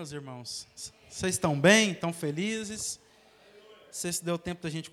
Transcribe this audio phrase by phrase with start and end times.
[0.00, 0.66] Meus irmãos?
[1.10, 1.90] Vocês estão bem?
[1.90, 2.98] Estão felizes?
[3.92, 4.90] Sei se deu tempo da gente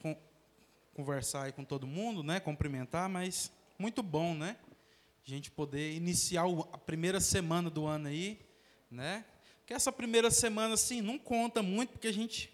[0.94, 2.42] conversar aí com todo mundo, né?
[2.42, 3.50] Cumprimentar, mas
[3.80, 4.57] muito bom, né?
[5.25, 6.43] A gente poder iniciar
[6.74, 8.38] a primeira semana do ano aí,
[8.92, 9.24] né?
[9.60, 12.52] Porque essa primeira semana, assim, não conta muito, porque a gente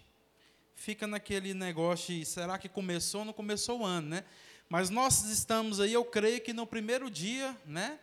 [0.76, 4.24] fica naquele negócio de será que começou ou não começou o ano, né?
[4.68, 7.98] Mas nós estamos aí, eu creio que no primeiro dia, né?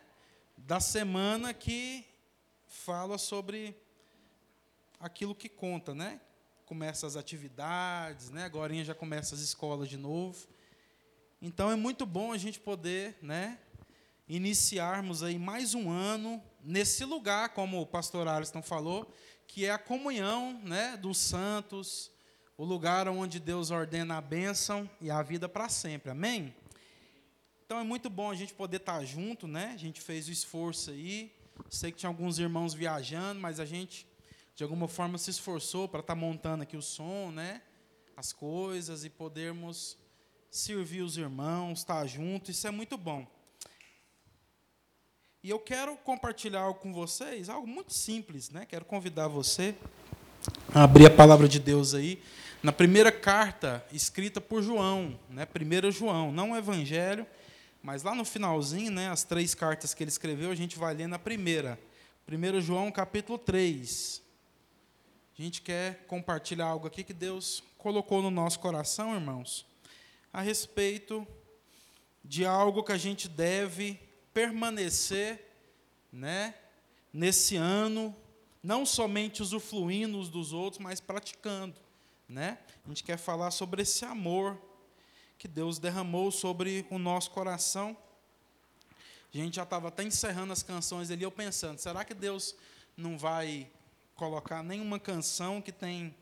[0.58, 2.04] Da semana que
[2.66, 3.74] fala sobre
[5.02, 6.20] aquilo que conta, né?
[6.64, 8.44] Começa as atividades, né?
[8.44, 10.46] Agora já começa as escolas de novo.
[11.42, 13.58] Então é muito bom a gente poder, né?
[14.28, 19.12] Iniciarmos aí mais um ano nesse lugar, como o pastor Alisson falou,
[19.48, 20.96] que é a comunhão, né?
[20.96, 22.08] Dos santos,
[22.56, 26.12] o lugar onde Deus ordena a bênção e a vida para sempre.
[26.12, 26.54] Amém?
[27.66, 29.72] Então é muito bom a gente poder estar junto, né?
[29.74, 31.34] A gente fez o esforço aí.
[31.68, 34.06] Sei que tinha alguns irmãos viajando, mas a gente
[34.54, 37.62] de alguma forma se esforçou para estar tá montando aqui o som, né?
[38.16, 39.96] As coisas e podermos
[40.50, 43.26] servir os irmãos, estar tá junto, isso é muito bom.
[45.42, 48.66] E eu quero compartilhar algo com vocês, algo muito simples, né?
[48.66, 49.74] Quero convidar você
[50.74, 52.22] a abrir a palavra de Deus aí
[52.62, 55.44] na primeira carta escrita por João, né?
[55.44, 57.26] Primeira João, não o evangelho,
[57.82, 61.08] mas lá no finalzinho, né, as três cartas que ele escreveu, a gente vai ler
[61.08, 61.76] na primeira.
[62.30, 64.22] 1 João capítulo 3.
[65.38, 69.64] A gente quer compartilhar algo aqui que Deus colocou no nosso coração, irmãos,
[70.30, 71.26] a respeito
[72.22, 73.98] de algo que a gente deve
[74.34, 75.42] permanecer,
[76.12, 76.54] né,
[77.10, 78.14] nesse ano,
[78.62, 81.74] não somente usufruindo uns dos outros, mas praticando,
[82.28, 82.58] né?
[82.84, 84.60] A gente quer falar sobre esse amor
[85.38, 87.96] que Deus derramou sobre o nosso coração.
[89.34, 92.54] A gente já estava até encerrando as canções ali, eu pensando, será que Deus
[92.96, 93.68] não vai
[94.14, 96.14] colocar nenhuma canção que tem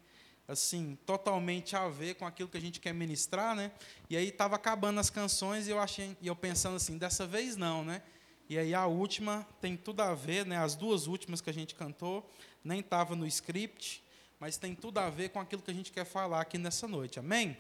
[0.47, 3.71] assim totalmente a ver com aquilo que a gente quer ministrar, né?
[4.09, 7.57] E aí estava acabando as canções e eu achei, e eu pensando assim, dessa vez
[7.57, 8.03] não, né?
[8.49, 10.57] E aí a última tem tudo a ver, né?
[10.57, 12.29] As duas últimas que a gente cantou
[12.65, 14.03] nem estava no script,
[14.41, 17.21] mas tem tudo a ver com aquilo que a gente quer falar aqui nessa noite.
[17.21, 17.57] Amém?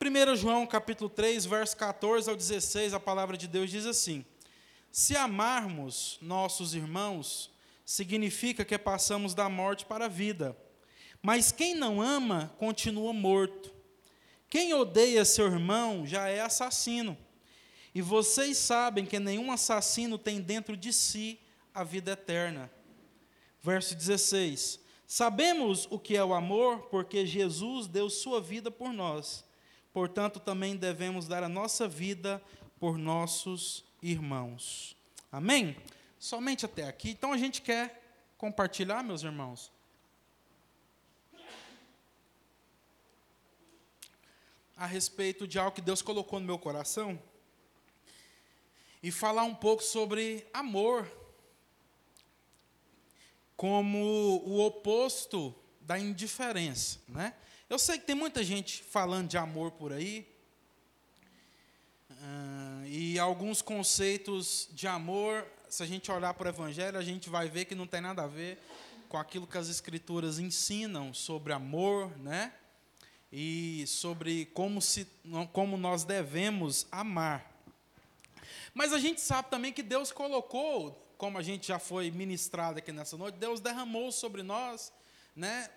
[0.00, 4.24] 1 João capítulo 3, verso 14 ao 16, a palavra de Deus diz assim:
[4.90, 7.50] Se amarmos nossos irmãos,
[7.86, 10.56] significa que passamos da morte para a vida.
[11.22, 13.72] Mas quem não ama continua morto.
[14.50, 17.16] Quem odeia seu irmão já é assassino.
[17.94, 21.38] E vocês sabem que nenhum assassino tem dentro de si
[21.72, 22.70] a vida eterna.
[23.62, 29.44] Verso 16: Sabemos o que é o amor, porque Jesus deu sua vida por nós.
[29.92, 32.42] Portanto, também devemos dar a nossa vida
[32.78, 34.96] por nossos irmãos.
[35.32, 35.76] Amém?
[36.18, 37.10] Somente até aqui.
[37.10, 38.02] Então a gente quer
[38.38, 39.72] compartilhar, meus irmãos.
[44.76, 47.20] A respeito de algo que Deus colocou no meu coração.
[49.02, 51.10] E falar um pouco sobre amor.
[53.56, 53.98] Como
[54.44, 57.00] o oposto da indiferença.
[57.08, 57.34] Né?
[57.70, 60.28] Eu sei que tem muita gente falando de amor por aí.
[62.10, 65.46] Uh, e alguns conceitos de amor
[65.76, 68.22] se a gente olhar para o Evangelho, a gente vai ver que não tem nada
[68.22, 68.58] a ver
[69.10, 72.50] com aquilo que as Escrituras ensinam sobre amor, né?
[73.30, 75.06] E sobre como, se,
[75.52, 77.52] como nós devemos amar.
[78.72, 82.90] Mas a gente sabe também que Deus colocou, como a gente já foi ministrado aqui
[82.90, 84.90] nessa noite, Deus derramou sobre nós,
[85.34, 85.68] né?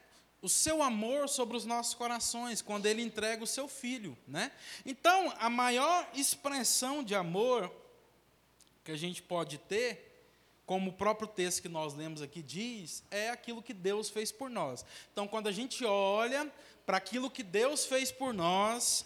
[0.42, 4.54] o seu amor sobre os nossos corações, quando ele entrega o seu filho, né?
[4.86, 7.70] Então, a maior expressão de amor
[8.90, 10.26] que a gente pode ter,
[10.66, 14.50] como o próprio texto que nós lemos aqui diz, é aquilo que Deus fez por
[14.50, 14.84] nós.
[15.12, 16.52] Então, quando a gente olha
[16.88, 19.06] para aquilo que Deus fez por nós,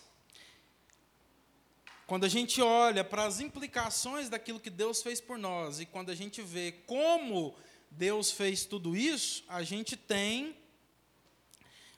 [2.07, 6.11] quando a gente olha para as implicações daquilo que Deus fez por nós, e quando
[6.11, 7.53] a gente vê como
[7.91, 10.55] Deus fez tudo isso, a gente tem,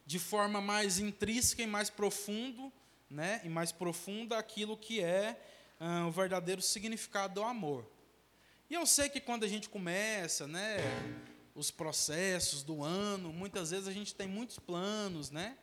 [0.07, 2.73] de forma mais intrínseca e mais profundo,
[3.07, 5.39] né, e mais profunda, aquilo que é
[5.79, 7.89] ah, o verdadeiro significado do amor.
[8.69, 10.77] E eu sei que quando a gente começa, né,
[11.53, 15.57] os processos do ano, muitas vezes a gente tem muitos planos, né?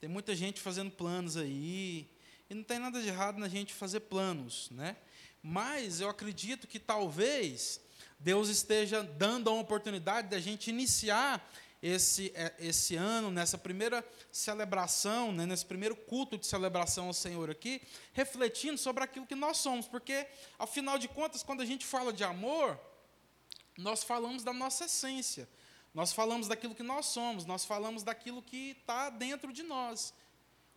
[0.00, 2.10] Tem muita gente fazendo planos aí,
[2.50, 4.96] e não tem nada de errado na gente fazer planos, né?
[5.42, 7.80] Mas eu acredito que talvez
[8.18, 11.50] Deus esteja dando a oportunidade da gente iniciar
[11.82, 17.50] esse, é, esse ano, nessa primeira celebração, né, nesse primeiro culto de celebração ao Senhor
[17.50, 17.82] aqui,
[18.12, 20.26] refletindo sobre aquilo que nós somos, porque,
[20.58, 22.78] ao final de contas, quando a gente fala de amor,
[23.76, 25.48] nós falamos da nossa essência.
[25.92, 30.14] Nós falamos daquilo que nós somos, nós falamos daquilo que está dentro de nós.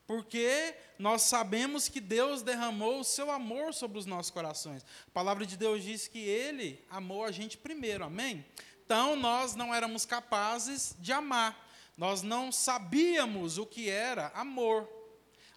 [0.07, 4.85] Porque nós sabemos que Deus derramou o seu amor sobre os nossos corações.
[5.07, 8.45] A palavra de Deus diz que Ele amou a gente primeiro, amém?
[8.85, 11.67] Então nós não éramos capazes de amar,
[11.97, 14.87] nós não sabíamos o que era amor.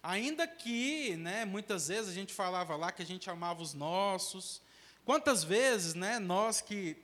[0.01, 4.61] Ainda que, né, muitas vezes a gente falava lá que a gente amava os nossos.
[5.05, 6.97] Quantas vezes, né, nós que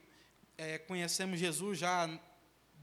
[0.58, 2.08] é, conhecemos Jesus já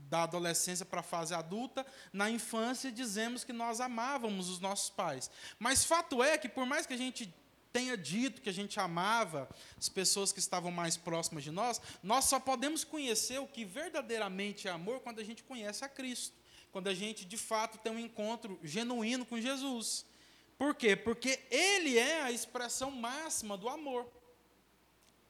[0.09, 5.29] da adolescência para a fase adulta, na infância dizemos que nós amávamos os nossos pais.
[5.57, 7.33] Mas fato é que, por mais que a gente
[7.73, 12.25] tenha dito que a gente amava as pessoas que estavam mais próximas de nós, nós
[12.25, 16.37] só podemos conhecer o que verdadeiramente é amor quando a gente conhece a Cristo,
[16.71, 20.05] quando a gente de fato tem um encontro genuíno com Jesus.
[20.55, 20.95] Por quê?
[20.95, 24.07] Porque Ele é a expressão máxima do amor.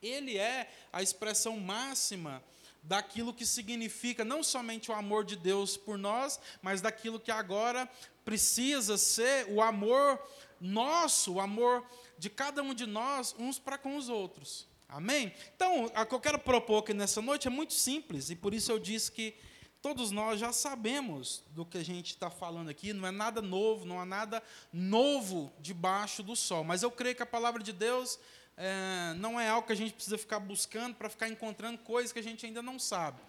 [0.02, 2.44] Ele é a expressão máxima
[2.84, 7.90] daquilo que significa não somente o amor de Deus por nós, mas daquilo que agora
[8.26, 10.20] precisa ser o amor
[10.60, 11.86] nosso, o amor
[12.18, 14.68] de cada um de nós, uns para com os outros.
[14.88, 15.34] Amém?
[15.56, 18.72] Então, o que eu quero propor aqui nessa noite é muito simples, e por isso
[18.72, 19.34] eu disse que
[19.82, 23.86] todos nós já sabemos do que a gente está falando aqui, não é nada novo,
[23.86, 24.42] não há nada
[24.72, 28.20] novo debaixo do sol, mas eu creio que a palavra de Deus
[28.56, 32.20] é, não é algo que a gente precisa ficar buscando para ficar encontrando coisas que
[32.20, 33.20] a gente ainda não sabe.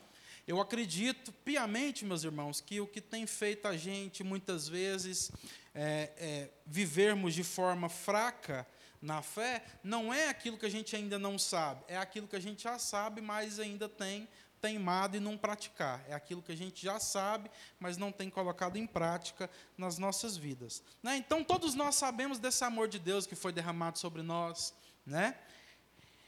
[0.47, 5.33] Eu acredito piamente, meus irmãos, que o que tem feito a gente muitas vezes
[5.75, 8.67] é, é, vivermos de forma fraca
[9.01, 12.41] na fé não é aquilo que a gente ainda não sabe, é aquilo que a
[12.41, 14.29] gente já sabe, mas ainda tem
[14.65, 16.03] teimado e não praticar.
[16.09, 20.39] É aquilo que a gente já sabe, mas não tem colocado em prática nas nossas
[20.39, 20.83] vidas.
[21.03, 21.19] Né?
[21.19, 24.73] Então, todos nós sabemos desse amor de Deus que foi derramado sobre nós,
[25.07, 25.39] né?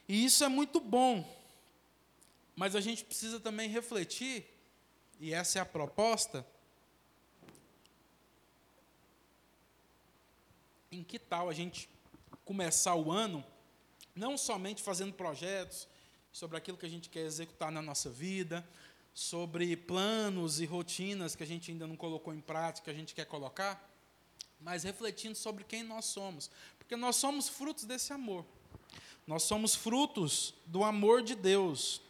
[0.08, 1.25] E isso é muito bom.
[2.55, 4.46] Mas a gente precisa também refletir,
[5.20, 6.46] e essa é a proposta,
[10.90, 11.88] em que tal a gente
[12.44, 13.44] começar o ano
[14.14, 15.87] não somente fazendo projetos
[16.32, 18.67] sobre aquilo que a gente quer executar na nossa vida,
[19.12, 23.14] sobre planos e rotinas que a gente ainda não colocou em prática, que a gente
[23.14, 23.90] quer colocar,
[24.61, 28.44] mas refletindo sobre quem nós somos, porque nós somos frutos desse amor.
[29.26, 32.00] Nós somos frutos do amor de Deus.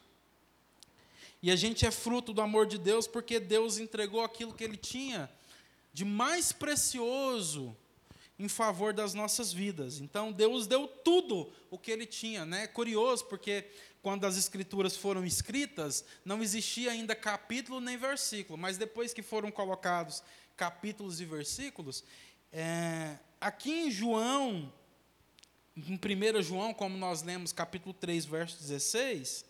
[1.42, 4.76] E a gente é fruto do amor de Deus porque Deus entregou aquilo que Ele
[4.76, 5.30] tinha
[5.92, 7.74] de mais precioso
[8.38, 9.98] em favor das nossas vidas.
[9.98, 12.44] Então Deus deu tudo o que Ele tinha.
[12.44, 12.64] Né?
[12.64, 13.64] É curioso porque
[14.02, 19.50] quando as Escrituras foram escritas, não existia ainda capítulo nem versículo, mas depois que foram
[19.50, 20.22] colocados
[20.56, 22.04] capítulos e versículos,
[22.52, 24.72] é, aqui em João
[25.76, 29.44] em 1 João, como nós lemos capítulo 3, verso 16,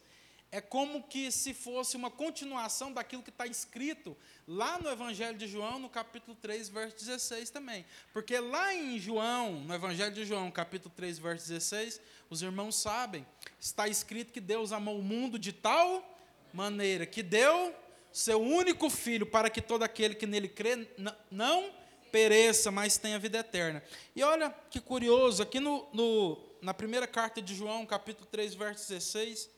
[0.50, 5.46] é como que se fosse uma continuação daquilo que está escrito lá no Evangelho de
[5.46, 7.84] João, no capítulo 3, verso 16 também.
[8.12, 13.24] Porque lá em João, no Evangelho de João, capítulo 3, verso 16, os irmãos sabem,
[13.60, 16.16] está escrito que Deus amou o mundo de tal
[16.52, 17.74] maneira que deu
[18.12, 20.88] seu único filho para que todo aquele que nele crê
[21.30, 21.70] não
[22.16, 23.82] pereça, mas tenha vida eterna.
[24.14, 28.88] E olha que curioso, aqui no, no, na primeira carta de João, capítulo 3, verso
[28.88, 29.50] 16,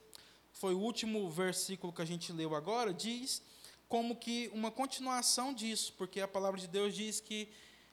[0.51, 3.41] foi o último versículo que a gente leu agora, diz
[3.87, 7.47] como que uma continuação disso, porque a palavra de Deus diz que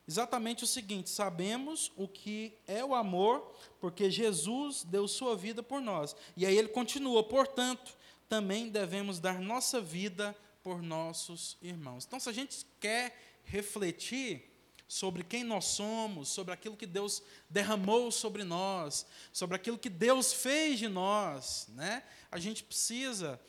[0.07, 5.81] exatamente o seguinte: sabemos o que é o amor, porque Jesus deu sua vida por
[5.81, 6.17] nós.
[6.37, 7.97] E aí ele continua, portanto,
[8.29, 12.05] também devemos dar nossa vida por nossos irmãos.
[12.05, 14.56] Então, se a gente quer refletir
[14.89, 20.33] sobre quem nós somos, sobre aquilo que Deus derramou sobre nós, sobre aquilo que Deus
[20.33, 22.05] fez de nós, né?
[22.31, 23.41] A gente precisa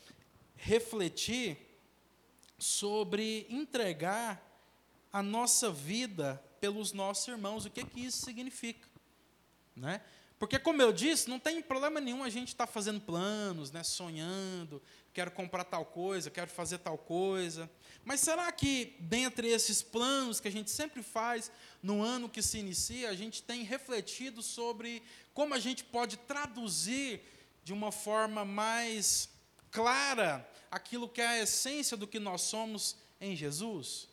[0.56, 1.58] refletir
[2.58, 4.44] sobre entregar
[5.13, 8.88] a nossa vida pelos nossos irmãos, o que que isso significa,
[9.75, 10.01] né?
[10.39, 13.84] Porque, como eu disse, não tem problema nenhum a gente estar tá fazendo planos, né,
[13.84, 14.82] sonhando,
[15.17, 17.67] quero comprar tal coisa, quero fazer tal coisa.
[18.05, 22.59] Mas será que, dentre esses planos que a gente sempre faz no ano que se
[22.59, 25.01] inicia, a gente tem refletido sobre
[25.33, 27.24] como a gente pode traduzir
[27.63, 29.27] de uma forma mais
[29.71, 34.07] clara aquilo que é a essência do que nós somos em Jesus?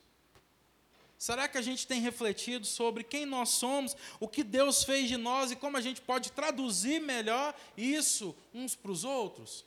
[1.19, 5.19] Será que a gente tem refletido sobre quem nós somos, o que Deus fez de
[5.19, 9.67] nós e como a gente pode traduzir melhor isso uns para os outros?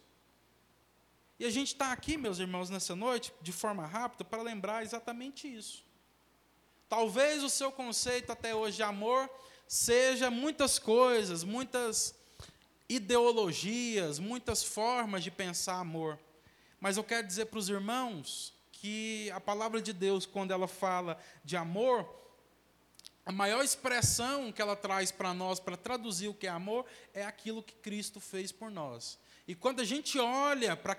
[1.40, 5.48] E a gente está aqui, meus irmãos, nessa noite, de forma rápida, para lembrar exatamente
[5.48, 5.86] isso.
[6.90, 9.30] Talvez o seu conceito até hoje de amor
[9.68, 12.16] seja muitas coisas, muitas
[12.90, 16.18] ideologias, muitas formas de pensar amor.
[16.80, 21.20] Mas eu quero dizer para os irmãos que a palavra de Deus, quando ela fala
[21.44, 22.08] de amor,
[23.26, 27.26] a maior expressão que ela traz para nós, para traduzir o que é amor, é
[27.26, 29.20] aquilo que Cristo fez por nós.
[29.48, 30.94] E quando a gente olha para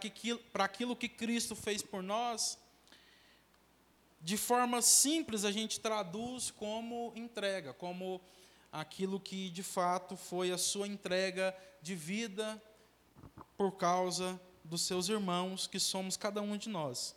[0.65, 2.59] aquilo que Cristo fez por nós,
[4.21, 8.21] de forma simples a gente traduz como entrega, como
[8.73, 12.61] aquilo que de fato foi a sua entrega de vida
[13.57, 17.15] por causa dos seus irmãos, que somos cada um de nós.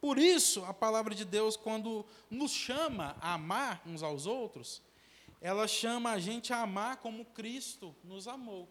[0.00, 4.82] Por isso, a palavra de Deus, quando nos chama a amar uns aos outros,
[5.40, 8.68] ela chama a gente a amar como Cristo nos amou.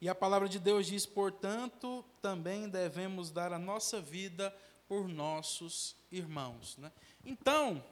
[0.00, 4.54] E a palavra de Deus diz, portanto, também devemos dar a nossa vida
[4.86, 6.76] por nossos irmãos.
[6.76, 6.92] Né?
[7.24, 7.82] Então,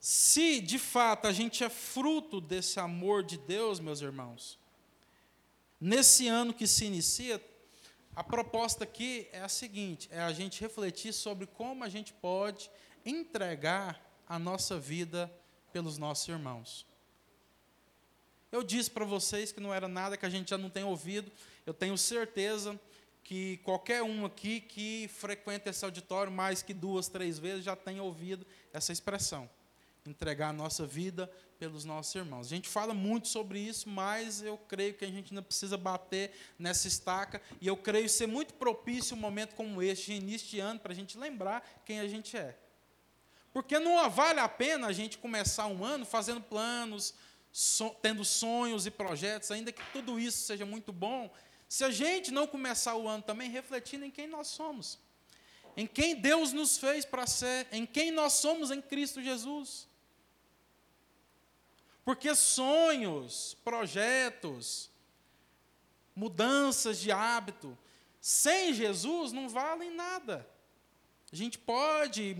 [0.00, 4.58] se de fato a gente é fruto desse amor de Deus, meus irmãos,
[5.80, 7.42] nesse ano que se inicia,
[8.14, 12.70] a proposta aqui é a seguinte: é a gente refletir sobre como a gente pode
[13.04, 15.32] entregar a nossa vida
[15.72, 16.87] pelos nossos irmãos.
[18.50, 21.30] Eu disse para vocês que não era nada que a gente já não tem ouvido,
[21.66, 22.78] eu tenho certeza
[23.22, 28.00] que qualquer um aqui que frequenta esse auditório mais que duas, três vezes já tem
[28.00, 29.50] ouvido essa expressão.
[30.06, 32.46] Entregar a nossa vida pelos nossos irmãos.
[32.46, 36.32] A gente fala muito sobre isso, mas eu creio que a gente ainda precisa bater
[36.58, 40.80] nessa estaca, e eu creio ser muito propício um momento como este, início de ano,
[40.80, 42.56] para a gente lembrar quem a gente é.
[43.52, 47.12] Porque não vale a pena a gente começar um ano fazendo planos,
[47.52, 51.32] so, tendo sonhos e projetos, ainda que tudo isso seja muito bom,
[51.68, 54.98] se a gente não começar o ano também refletindo em quem nós somos,
[55.76, 59.86] em quem Deus nos fez para ser, em quem nós somos em Cristo Jesus.
[62.04, 64.90] Porque sonhos, projetos,
[66.16, 67.76] mudanças de hábito,
[68.20, 70.48] sem Jesus não valem nada.
[71.30, 72.36] A gente pode,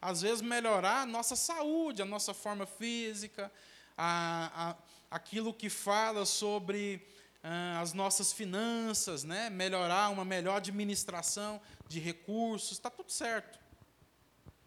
[0.00, 3.52] às vezes, melhorar a nossa saúde, a nossa forma física,
[3.96, 4.76] a, a,
[5.10, 7.06] aquilo que fala sobre
[7.42, 9.50] ah, as nossas finanças, né?
[9.50, 13.58] melhorar uma melhor administração de recursos, está tudo certo.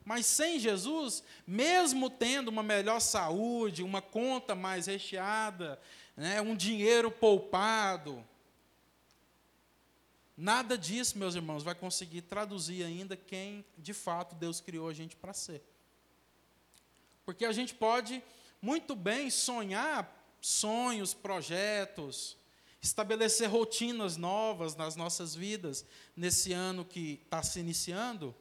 [0.05, 5.77] Mas sem Jesus, mesmo tendo uma melhor saúde, uma conta mais recheada,
[6.15, 8.24] né, um dinheiro poupado,
[10.38, 15.13] nada disso, meus irmãos, vai conseguir traduzir ainda quem de fato Deus criou a gente
[15.17, 15.62] para ser.
[17.25, 18.24] Porque a gente pode
[18.61, 22.37] muito bem sonhar sonhos, projetos,
[22.81, 25.85] estabelecer rotinas novas nas nossas vidas
[26.15, 28.35] nesse ano que está se iniciando,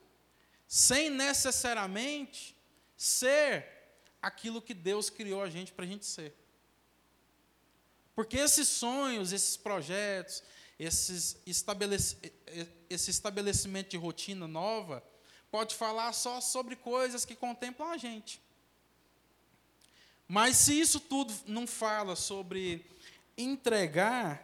[0.66, 2.56] sem necessariamente
[2.96, 3.66] ser
[4.20, 6.35] aquilo que Deus criou a gente para a gente ser.
[8.14, 10.42] Porque esses sonhos, esses projetos,
[10.78, 12.16] esses estabelec
[12.88, 15.02] esse estabelecimento de rotina nova,
[15.50, 18.40] pode falar só sobre coisas que contemplam a gente.
[20.28, 22.85] Mas se isso tudo não fala sobre
[23.38, 24.42] entregar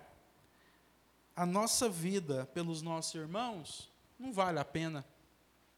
[1.34, 5.04] a nossa vida pelos nossos irmãos, não vale a pena,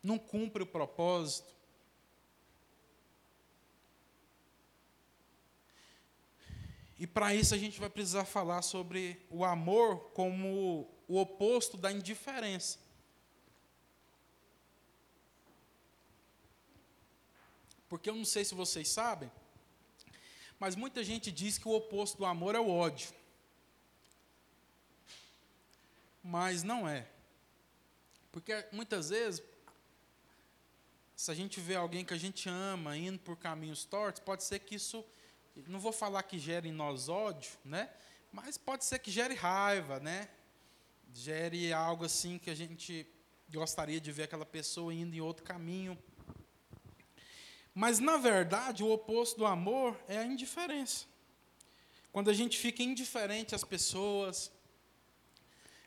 [0.03, 1.55] não cumpre o propósito.
[6.99, 11.91] E para isso a gente vai precisar falar sobre o amor como o oposto da
[11.91, 12.79] indiferença.
[17.89, 19.31] Porque eu não sei se vocês sabem,
[20.65, 23.13] mas muita gente diz que o oposto do amor é o ódio.
[26.23, 27.07] Mas não é.
[28.33, 29.43] Porque muitas vezes,
[31.15, 34.61] se a gente vê alguém que a gente ama indo por caminhos tortos, pode ser
[34.61, 35.05] que isso,
[35.67, 37.91] não vou falar que gere em nós ódio, né?
[38.33, 40.31] Mas pode ser que gere raiva, né?
[41.13, 43.07] Gere algo assim que a gente
[43.53, 45.99] gostaria de ver aquela pessoa indo em outro caminho.
[47.75, 51.07] Mas, na verdade, o oposto do amor é a indiferença.
[52.13, 54.53] Quando a gente fica indiferente às pessoas,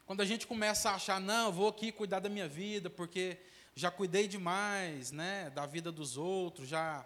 [0.05, 3.37] quando a gente começa a achar, não, vou aqui cuidar da minha vida, porque
[3.75, 7.05] já cuidei demais né, da vida dos outros, já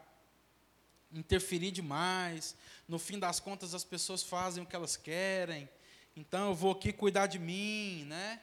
[1.12, 2.56] interferi demais,
[2.88, 5.70] no fim das contas as pessoas fazem o que elas querem,
[6.16, 8.40] então eu vou aqui cuidar de mim, né?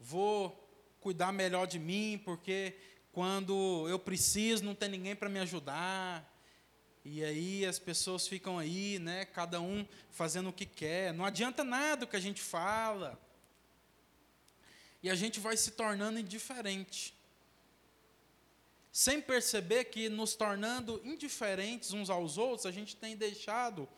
[0.00, 0.68] vou
[1.00, 2.74] cuidar melhor de mim, porque
[3.12, 6.28] quando eu preciso, não tem ninguém para me ajudar.
[7.04, 11.12] E aí as pessoas ficam aí, né, cada um fazendo o que quer.
[11.12, 13.18] Não adianta nada o que a gente fala.
[15.02, 17.14] E a gente vai se tornando indiferente.
[18.92, 23.88] Sem perceber que nos tornando indiferentes uns aos outros, a gente tem deixado,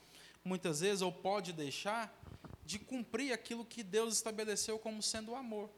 [0.44, 2.14] muitas vezes, ou pode deixar,
[2.64, 5.70] de cumprir aquilo que Deus estabeleceu como sendo o amor.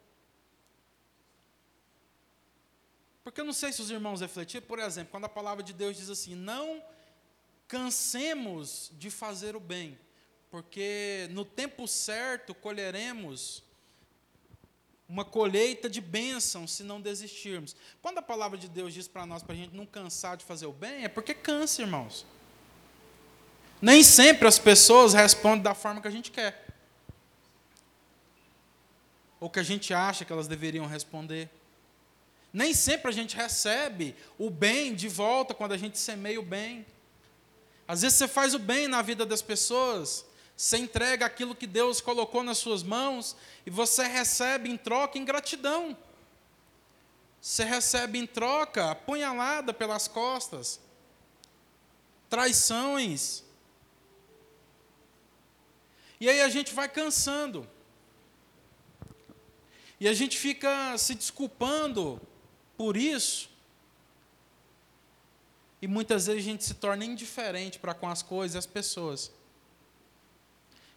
[3.24, 5.96] Porque eu não sei se os irmãos refletiram, por exemplo, quando a palavra de Deus
[5.96, 6.82] diz assim: não
[7.66, 9.98] cansemos de fazer o bem,
[10.50, 13.64] porque no tempo certo colheremos
[15.08, 17.74] uma colheita de bênção se não desistirmos.
[18.02, 20.66] Quando a palavra de Deus diz para nós para a gente não cansar de fazer
[20.66, 22.26] o bem, é porque cansa, irmãos.
[23.80, 26.66] Nem sempre as pessoas respondem da forma que a gente quer.
[29.40, 31.50] Ou que a gente acha que elas deveriam responder.
[32.54, 36.86] Nem sempre a gente recebe o bem de volta quando a gente semeia o bem.
[37.86, 40.24] Às vezes você faz o bem na vida das pessoas,
[40.56, 43.34] você entrega aquilo que Deus colocou nas suas mãos
[43.66, 45.98] e você recebe em troca ingratidão.
[47.40, 50.78] Você recebe em troca apunhalada pelas costas,
[52.30, 53.42] traições.
[56.20, 57.68] E aí a gente vai cansando.
[59.98, 62.20] E a gente fica se desculpando
[62.76, 63.50] por isso.
[65.80, 69.30] E muitas vezes a gente se torna indiferente para com as coisas e as pessoas.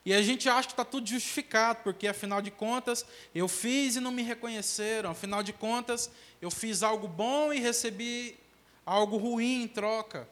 [0.06, 3.06] E a gente acha que está tudo justificado, porque afinal de contas
[3.36, 6.10] eu fiz e não me reconheceram, afinal de contas
[6.42, 8.40] eu fiz algo bom e recebi
[8.86, 10.30] algo ruim em troca.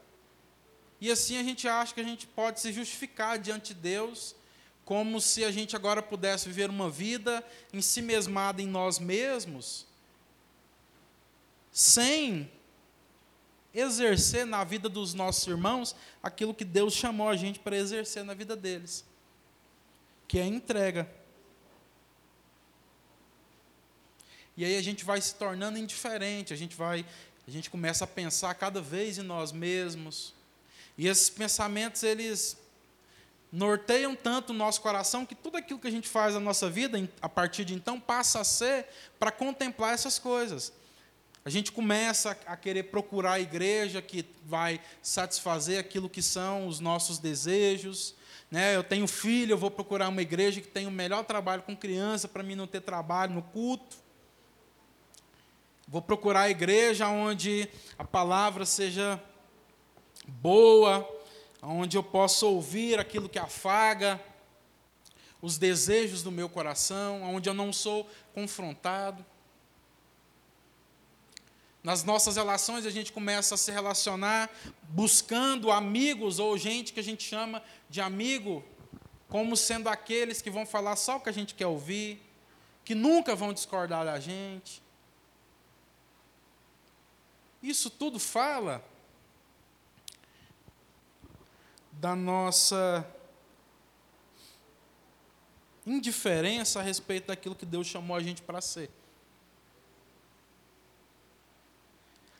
[1.01, 4.33] E assim a gente acha que a gente pode se justificar diante de Deus,
[4.85, 9.85] como se a gente agora pudesse viver uma vida em si mesmada em nós mesmos,
[11.75, 12.50] sem
[13.74, 18.34] exercer na vida dos nossos irmãos aquilo que Deus chamou a gente para exercer na
[18.34, 19.03] vida deles
[20.27, 21.10] que é entrega.
[24.57, 27.05] E aí a gente vai se tornando indiferente, a gente vai,
[27.48, 30.33] a gente começa a pensar cada vez em nós mesmos.
[30.98, 32.57] E esses pensamentos eles
[33.51, 36.98] norteiam tanto o nosso coração que tudo aquilo que a gente faz na nossa vida,
[37.22, 38.88] a partir de então, passa a ser
[39.20, 40.72] para contemplar essas coisas.
[41.48, 46.79] A gente começa a querer procurar a igreja que vai satisfazer aquilo que são os
[46.79, 48.16] nossos desejos,
[48.50, 48.75] né?
[48.75, 52.27] Eu tenho filho, eu vou procurar uma igreja que tenha o melhor trabalho com criança
[52.27, 53.96] para mim não ter trabalho no culto.
[55.88, 59.22] Vou procurar a igreja onde a palavra seja
[60.27, 61.08] boa,
[61.62, 64.20] onde eu possa ouvir aquilo que afaga
[65.44, 69.24] os desejos do meu coração, onde eu não sou confrontado.
[71.85, 74.50] Nas nossas relações, a gente começa a se relacionar
[74.89, 78.65] buscando amigos ou gente que a gente chama de amigo,
[79.29, 82.19] como sendo aqueles que vão falar só o que a gente quer ouvir,
[82.83, 84.81] que nunca vão discordar da gente.
[87.61, 88.83] Isso tudo fala
[91.91, 93.07] da nossa
[95.85, 98.89] indiferença a respeito daquilo que Deus chamou a gente para ser.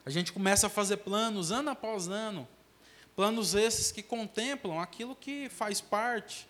[0.06, 2.48] A gente começa a fazer planos ano após ano,
[3.15, 6.48] planos esses que contemplam aquilo que faz parte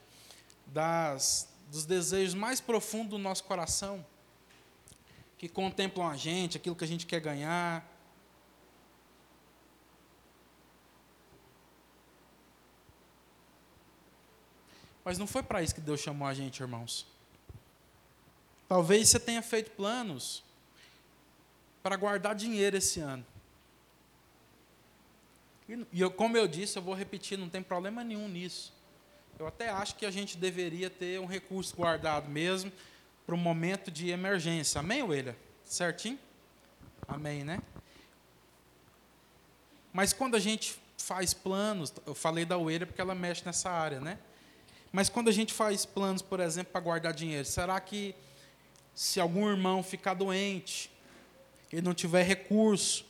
[0.66, 4.06] das, dos desejos mais profundos do nosso coração,
[5.38, 7.90] que contemplam a gente, aquilo que a gente quer ganhar.
[15.06, 17.08] Mas não foi para isso que Deus chamou a gente, irmãos.
[18.68, 20.44] Talvez você tenha feito planos
[21.82, 23.26] para guardar dinheiro esse ano.
[25.68, 28.74] E, eu, como eu disse, eu vou repetir, não tem problema nenhum nisso.
[29.38, 32.72] Eu até acho que a gente deveria ter um recurso guardado mesmo
[33.26, 34.80] para um momento de emergência.
[34.80, 35.36] Amém, William?
[35.64, 36.20] Certinho?
[37.08, 37.60] Amém, né?
[39.92, 44.00] Mas quando a gente faz planos, eu falei da William porque ela mexe nessa área,
[44.00, 44.20] né?
[44.92, 48.16] Mas quando a gente faz planos, por exemplo, para guardar dinheiro, será que
[48.94, 50.90] se algum irmão ficar doente,
[51.72, 53.06] ele não tiver recurso,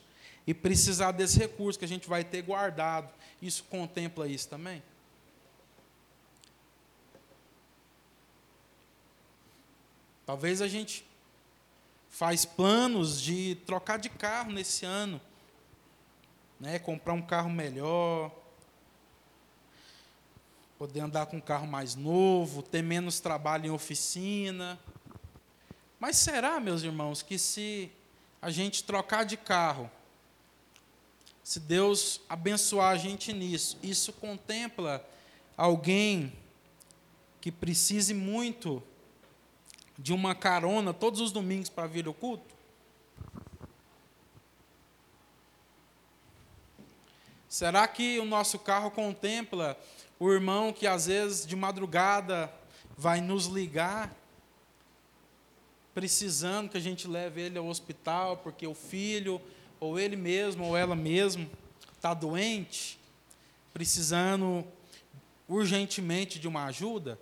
[0.47, 3.11] e precisar desse recurso que a gente vai ter guardado.
[3.41, 4.81] Isso contempla isso também?
[10.25, 11.05] Talvez a gente
[12.09, 15.21] faz planos de trocar de carro nesse ano,
[16.59, 16.79] né?
[16.79, 18.31] Comprar um carro melhor,
[20.77, 24.79] poder andar com um carro mais novo, ter menos trabalho em oficina.
[25.99, 27.91] Mas será, meus irmãos, que se
[28.41, 29.89] a gente trocar de carro
[31.45, 35.07] se Deus abençoar a gente nisso, isso contempla
[35.55, 36.33] alguém
[37.39, 38.81] que precise muito
[39.95, 42.55] de uma carona todos os domingos para vir ao culto?
[47.47, 49.79] Será que o nosso carro contempla
[50.19, 52.51] o irmão que às vezes de madrugada
[52.97, 54.11] vai nos ligar,
[55.93, 59.39] precisando que a gente leve ele ao hospital, porque o filho
[59.79, 61.49] ou ele mesmo, ou ela mesmo,
[61.95, 62.99] está doente,
[63.73, 64.65] precisando
[65.47, 67.19] urgentemente de uma ajuda,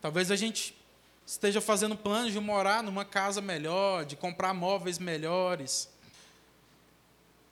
[0.00, 0.74] talvez a gente
[1.26, 5.88] esteja fazendo planos de morar numa casa melhor, de comprar móveis melhores.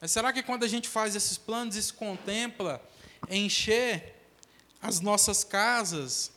[0.01, 2.83] Mas será que quando a gente faz esses planos se contempla
[3.29, 4.17] encher
[4.83, 6.33] as nossas casas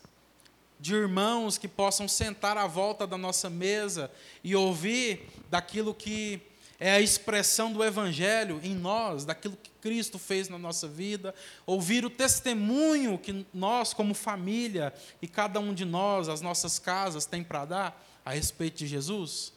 [0.84, 4.12] de irmãos que possam sentar à volta da nossa mesa
[4.44, 6.42] e ouvir daquilo que
[6.78, 11.34] é a expressão do Evangelho em nós, daquilo que Cristo fez na nossa vida,
[11.66, 17.26] ouvir o testemunho que nós, como família, e cada um de nós, as nossas casas,
[17.26, 19.54] tem para dar a respeito de Jesus?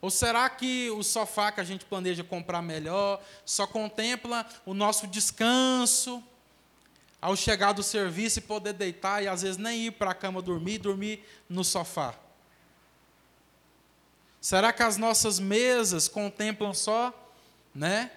[0.00, 5.06] Ou será que o sofá que a gente planeja comprar melhor só contempla o nosso
[5.06, 6.20] descanso,
[7.20, 10.40] ao chegar do serviço e poder deitar e às vezes nem ir para a cama
[10.40, 12.14] dormir, dormir no sofá?
[14.40, 17.12] Será que as nossas mesas contemplam só,
[17.74, 18.10] né,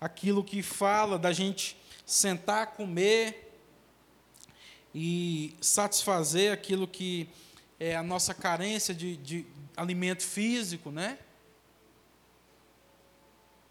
[0.00, 3.54] aquilo que fala da gente sentar, comer
[4.94, 7.28] e satisfazer aquilo que
[7.80, 9.46] é a nossa carência de, de
[9.76, 11.18] alimento físico, né?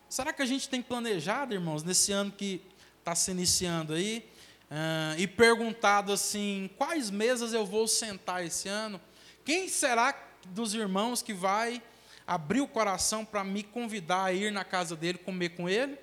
[0.10, 2.62] Será que a gente tem planejado, irmãos, nesse ano que
[3.00, 4.28] está se iniciando aí,
[4.70, 9.00] uh, e perguntado assim: quais mesas eu vou sentar esse ano?
[9.44, 10.16] Quem será
[10.48, 11.82] dos irmãos que vai
[12.28, 15.98] abrir o coração para me convidar a ir na casa dele comer com ele?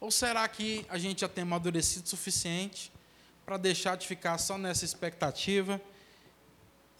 [0.00, 2.92] Ou será que a gente já tem amadurecido o suficiente
[3.44, 5.80] para deixar de ficar só nessa expectativa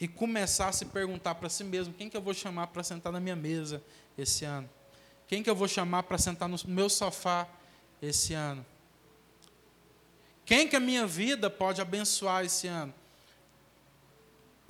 [0.00, 3.12] e começar a se perguntar para si mesmo: quem que eu vou chamar para sentar
[3.12, 3.82] na minha mesa
[4.16, 4.68] esse ano?
[5.26, 7.48] Quem que eu vou chamar para sentar no meu sofá
[8.00, 8.64] esse ano?
[10.44, 12.92] Quem que a minha vida pode abençoar esse ano?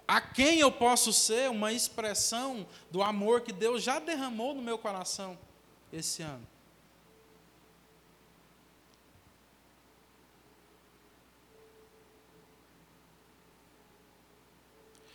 [0.06, 4.78] A quem eu posso ser uma expressão do amor que Deus já derramou no meu
[4.78, 5.38] coração
[5.92, 6.46] esse ano?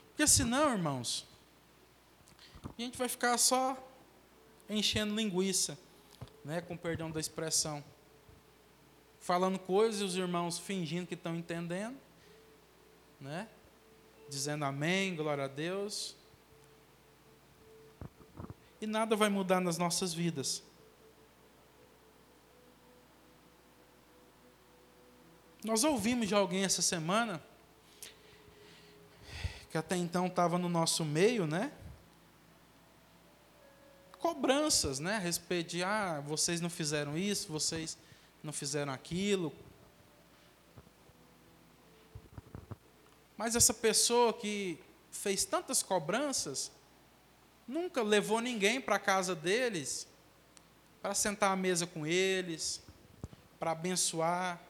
[0.09, 1.25] Porque senão, irmãos,
[2.77, 3.77] a gente vai ficar só
[4.69, 5.79] enchendo linguiça,
[6.43, 7.81] né, com perdão da expressão
[9.19, 11.97] falando coisas e os irmãos fingindo que estão entendendo,
[13.19, 13.47] né?
[14.29, 16.15] Dizendo amém, glória a Deus.
[18.81, 20.63] E nada vai mudar nas nossas vidas.
[25.63, 27.43] Nós ouvimos de alguém essa semana,
[29.69, 31.71] que até então estava no nosso meio, né?
[34.19, 35.15] Cobranças, né?
[35.15, 37.97] A respeito de, ah, vocês não fizeram isso, vocês
[38.43, 39.53] não fizeram aquilo.
[43.37, 44.77] Mas essa pessoa que
[45.11, 46.71] fez tantas cobranças,
[47.67, 50.07] nunca levou ninguém para a casa deles,
[51.01, 52.81] para sentar à mesa com eles,
[53.59, 54.61] para abençoar.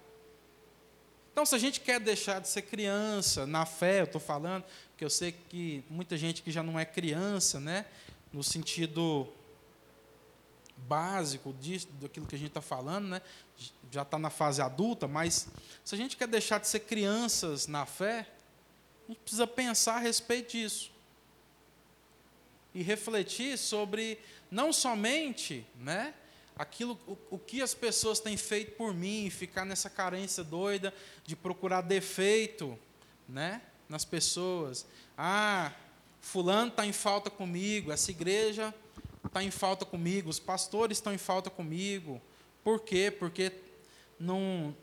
[1.31, 5.05] Então, se a gente quer deixar de ser criança, na fé, eu estou falando, porque
[5.05, 7.85] eu sei que muita gente que já não é criança, né,
[8.33, 9.27] no sentido
[10.75, 13.21] básico disso, daquilo que a gente está falando, né?
[13.91, 15.47] Já está na fase adulta, mas
[15.83, 18.27] se a gente quer deixar de ser crianças na fé,
[19.05, 20.91] a gente precisa pensar a respeito disso.
[22.73, 24.19] E refletir sobre
[24.51, 26.13] não somente né,
[26.55, 30.93] aquilo, o, o que as pessoas têm feito por mim, ficar nessa carência doida
[31.25, 32.77] de procurar defeito
[33.27, 34.85] né, nas pessoas.
[35.17, 35.73] Ah,
[36.21, 38.73] fulano está em falta comigo, essa igreja
[39.25, 42.21] está em falta comigo, os pastores estão em falta comigo.
[42.63, 43.09] Por quê?
[43.11, 43.51] Porque
[44.19, 44.75] não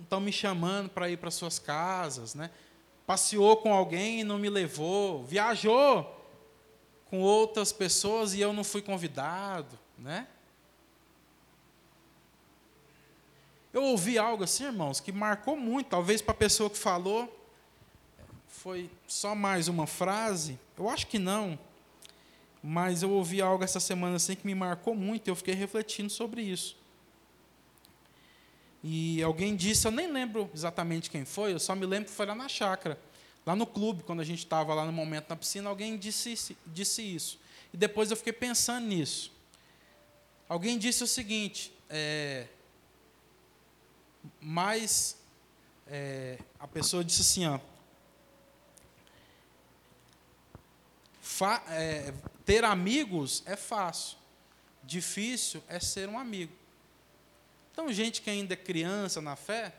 [0.00, 2.50] estão me chamando para ir para suas casas, né?
[3.06, 6.22] Passeou com alguém e não me levou, viajou
[7.06, 10.26] com outras pessoas e eu não fui convidado, né?
[13.72, 17.28] Eu ouvi algo assim, irmãos, que marcou muito, talvez para a pessoa que falou,
[18.46, 21.58] foi só mais uma frase, eu acho que não,
[22.62, 26.08] mas eu ouvi algo essa semana assim que me marcou muito, e eu fiquei refletindo
[26.08, 26.76] sobre isso.
[28.86, 32.26] E alguém disse, eu nem lembro exatamente quem foi, eu só me lembro que foi
[32.26, 33.00] lá na chácara,
[33.46, 37.00] lá no clube, quando a gente estava lá no momento na piscina, alguém disse, disse
[37.00, 37.40] isso.
[37.72, 39.32] E depois eu fiquei pensando nisso.
[40.46, 42.46] Alguém disse o seguinte, é,
[44.38, 45.16] mas
[45.86, 47.58] é, a pessoa disse assim, ó,
[51.22, 52.12] Fa, é,
[52.44, 54.18] ter amigos é fácil,
[54.82, 56.52] difícil é ser um amigo.
[57.74, 59.74] Então, gente que ainda é criança na fé,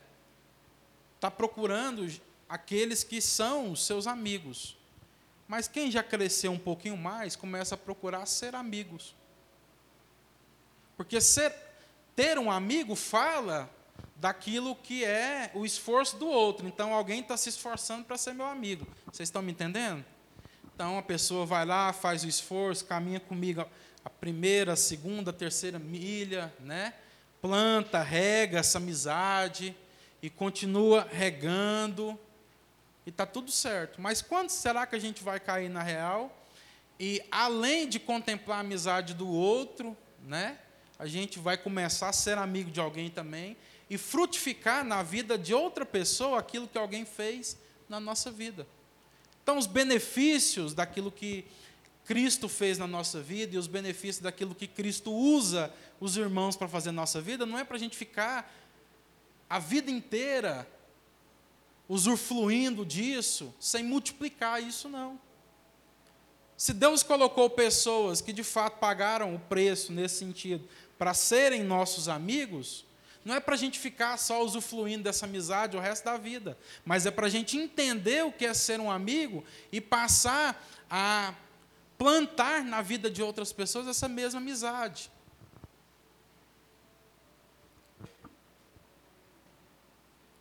[1.15, 2.05] está procurando
[2.47, 4.77] aqueles que são os seus amigos.
[5.47, 9.15] Mas quem já cresceu um pouquinho mais, começa a procurar ser amigos.
[10.97, 11.55] Porque ser,
[12.17, 13.69] ter um amigo fala
[14.17, 16.67] daquilo que é o esforço do outro.
[16.67, 18.85] Então, alguém está se esforçando para ser meu amigo.
[19.09, 20.03] Vocês estão me entendendo?
[20.73, 23.65] Então, a pessoa vai lá, faz o esforço, caminha comigo
[24.03, 26.93] a primeira, a segunda, a terceira milha, né?
[27.45, 29.75] Planta, rega essa amizade
[30.19, 32.17] e continua regando
[33.05, 34.01] e está tudo certo.
[34.01, 36.35] Mas quando será que a gente vai cair na real?
[36.99, 40.57] E além de contemplar a amizade do outro, né,
[40.97, 43.55] a gente vai começar a ser amigo de alguém também
[43.91, 48.65] e frutificar na vida de outra pessoa aquilo que alguém fez na nossa vida.
[49.43, 51.45] Então, os benefícios daquilo que
[52.05, 56.67] Cristo fez na nossa vida e os benefícios daquilo que Cristo usa os irmãos para
[56.67, 58.53] fazer na nossa vida, não é para a gente ficar
[59.49, 60.67] a vida inteira
[61.89, 65.19] usufruindo disso sem multiplicar isso, não.
[66.57, 72.07] Se Deus colocou pessoas que de fato pagaram o preço nesse sentido para serem nossos
[72.07, 72.85] amigos,
[73.25, 77.05] não é para a gente ficar só usufruindo dessa amizade o resto da vida, mas
[77.05, 81.33] é para a gente entender o que é ser um amigo e passar a
[81.97, 85.11] plantar na vida de outras pessoas essa mesma amizade.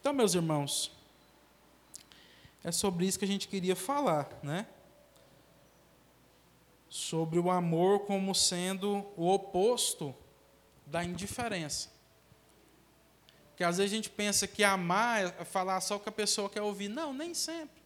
[0.01, 0.93] Então, meus irmãos,
[2.63, 4.67] é sobre isso que a gente queria falar, né?
[6.89, 10.15] Sobre o amor como sendo o oposto
[10.87, 11.91] da indiferença.
[13.51, 16.51] Porque às vezes a gente pensa que amar é falar só o que a pessoa
[16.51, 16.89] quer ouvir.
[16.89, 17.84] Não, nem sempre.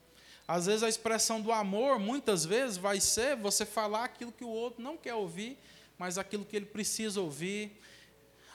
[0.48, 4.48] Às vezes a expressão do amor, muitas vezes, vai ser você falar aquilo que o
[4.48, 5.58] outro não quer ouvir,
[5.98, 7.78] mas aquilo que ele precisa ouvir.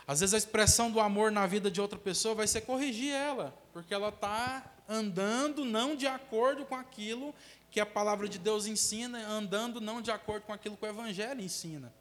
[0.07, 3.55] Às vezes a expressão do amor na vida de outra pessoa vai ser corrigir ela,
[3.71, 7.33] porque ela está andando não de acordo com aquilo
[7.69, 11.41] que a palavra de Deus ensina, andando não de acordo com aquilo que o Evangelho
[11.41, 11.93] ensina.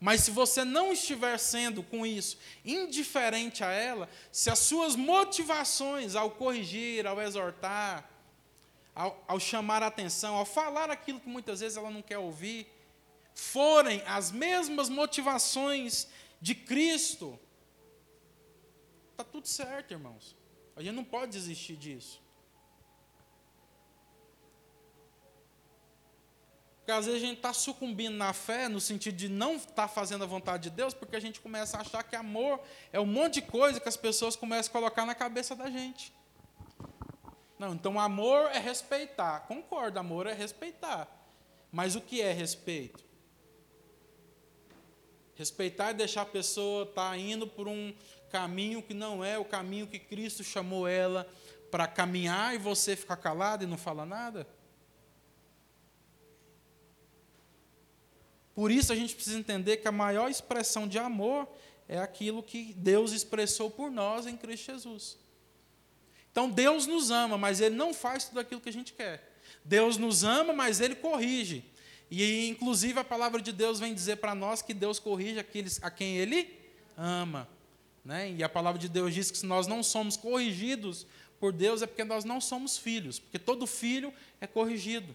[0.00, 6.14] Mas se você não estiver sendo com isso indiferente a ela, se as suas motivações
[6.14, 8.10] ao corrigir, ao exortar,
[8.94, 12.66] ao, ao, chamar a atenção, ao falar aquilo que muitas vezes ela não quer ouvir,
[13.34, 16.06] forem as mesmas motivações
[16.40, 17.38] de Cristo,
[19.10, 20.36] está tudo certo, irmãos.
[20.76, 22.23] A gente não pode desistir disso.
[26.84, 29.88] Porque às vezes a gente está sucumbindo na fé, no sentido de não estar tá
[29.88, 32.60] fazendo a vontade de Deus, porque a gente começa a achar que amor
[32.92, 36.12] é um monte de coisa que as pessoas começam a colocar na cabeça da gente.
[37.58, 39.46] Não, então amor é respeitar.
[39.48, 41.08] Concordo, amor é respeitar.
[41.72, 43.02] Mas o que é respeito?
[45.36, 47.94] Respeitar é deixar a pessoa estar tá indo por um
[48.30, 51.26] caminho que não é o caminho que Cristo chamou ela
[51.70, 54.46] para caminhar e você ficar calado e não falar nada?
[58.54, 61.48] Por isso a gente precisa entender que a maior expressão de amor
[61.88, 65.18] é aquilo que Deus expressou por nós em Cristo Jesus.
[66.30, 69.32] Então Deus nos ama, mas Ele não faz tudo aquilo que a gente quer.
[69.64, 71.64] Deus nos ama, mas Ele corrige.
[72.10, 75.90] E inclusive a palavra de Deus vem dizer para nós que Deus corrige aqueles a
[75.90, 76.52] quem Ele
[76.96, 77.48] ama.
[78.04, 78.32] Né?
[78.32, 81.06] E a palavra de Deus diz que se nós não somos corrigidos
[81.40, 85.14] por Deus é porque nós não somos filhos, porque todo filho é corrigido.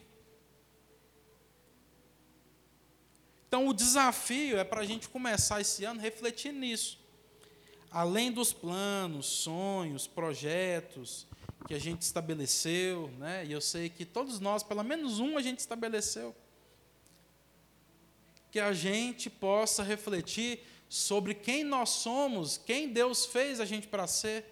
[3.50, 7.00] Então, o desafio é para a gente começar esse ano refletindo nisso.
[7.90, 11.26] Além dos planos, sonhos, projetos
[11.68, 13.44] que a gente estabeleceu, né?
[13.44, 16.36] e eu sei que todos nós, pelo menos um, a gente estabeleceu,
[18.52, 24.06] que a gente possa refletir sobre quem nós somos, quem Deus fez a gente para
[24.06, 24.46] ser.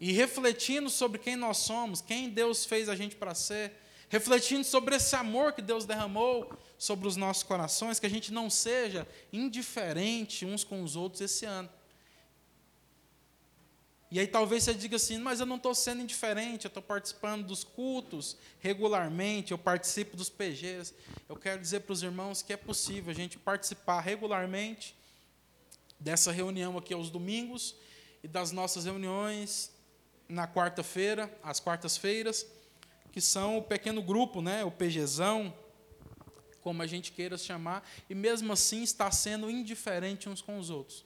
[0.00, 4.96] E refletindo sobre quem nós somos, quem Deus fez a gente para ser, refletindo sobre
[4.96, 10.44] esse amor que Deus derramou sobre os nossos corações, que a gente não seja indiferente
[10.44, 11.68] uns com os outros esse ano.
[14.10, 17.44] E aí talvez você diga assim, mas eu não estou sendo indiferente, eu estou participando
[17.44, 20.94] dos cultos regularmente, eu participo dos PGs.
[21.28, 24.94] Eu quero dizer para os irmãos que é possível a gente participar regularmente
[25.98, 27.74] dessa reunião aqui aos domingos
[28.22, 29.72] e das nossas reuniões
[30.28, 32.46] na quarta-feira, às quartas-feiras,
[33.14, 35.54] que são o pequeno grupo, né, o PGzão,
[36.60, 41.04] como a gente queira chamar, e mesmo assim está sendo indiferente uns com os outros.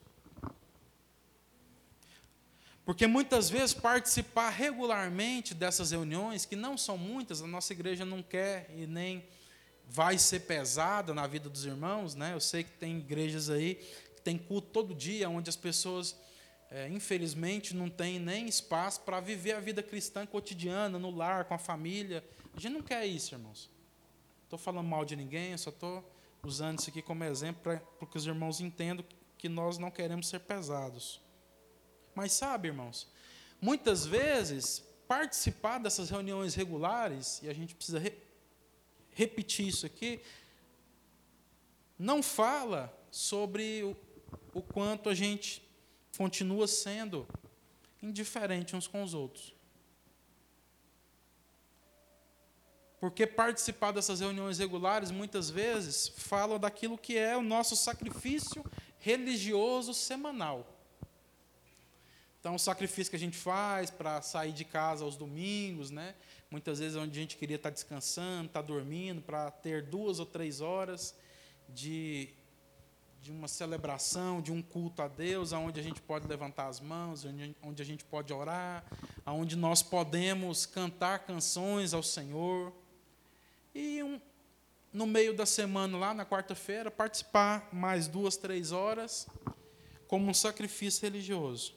[2.83, 8.23] Porque muitas vezes participar regularmente dessas reuniões, que não são muitas, a nossa igreja não
[8.23, 9.23] quer e nem
[9.87, 12.33] vai ser pesada na vida dos irmãos, né?
[12.33, 13.75] Eu sei que tem igrejas aí
[14.17, 16.17] que tem culto todo dia, onde as pessoas,
[16.71, 21.55] é, infelizmente, não têm nem espaço para viver a vida cristã cotidiana, no lar, com
[21.55, 22.23] a família.
[22.55, 23.71] A gente não quer isso, irmãos.
[24.45, 26.05] Estou falando mal de ninguém, eu só estou
[26.43, 29.05] usando isso aqui como exemplo para que os irmãos entendam
[29.37, 31.21] que nós não queremos ser pesados.
[32.15, 33.09] Mas sabe, irmãos,
[33.61, 38.13] muitas vezes participar dessas reuniões regulares, e a gente precisa re
[39.11, 40.21] repetir isso aqui,
[41.99, 43.97] não fala sobre o,
[44.55, 45.68] o quanto a gente
[46.19, 47.27] continua sendo
[48.03, 49.55] indiferente uns com os outros.
[53.01, 58.65] Porque participar dessas reuniões regulares, muitas vezes, fala daquilo que é o nosso sacrifício
[58.99, 60.67] religioso semanal.
[62.41, 66.17] Então, o sacrifício que a gente faz para sair de casa aos domingos, né?
[66.51, 70.27] muitas vezes é onde a gente queria estar descansando, estar dormindo, para ter duas ou
[70.27, 71.15] três horas
[71.69, 72.31] de,
[73.29, 77.27] de uma celebração, de um culto a Deus, onde a gente pode levantar as mãos,
[77.63, 78.83] onde, a gente pode orar,
[79.27, 82.73] onde nós podemos cantar canções ao Senhor.
[83.75, 84.19] E um,
[84.91, 89.27] no meio da semana, lá na quarta-feira, participar mais duas, três horas,
[90.07, 91.75] como um sacrifício religioso.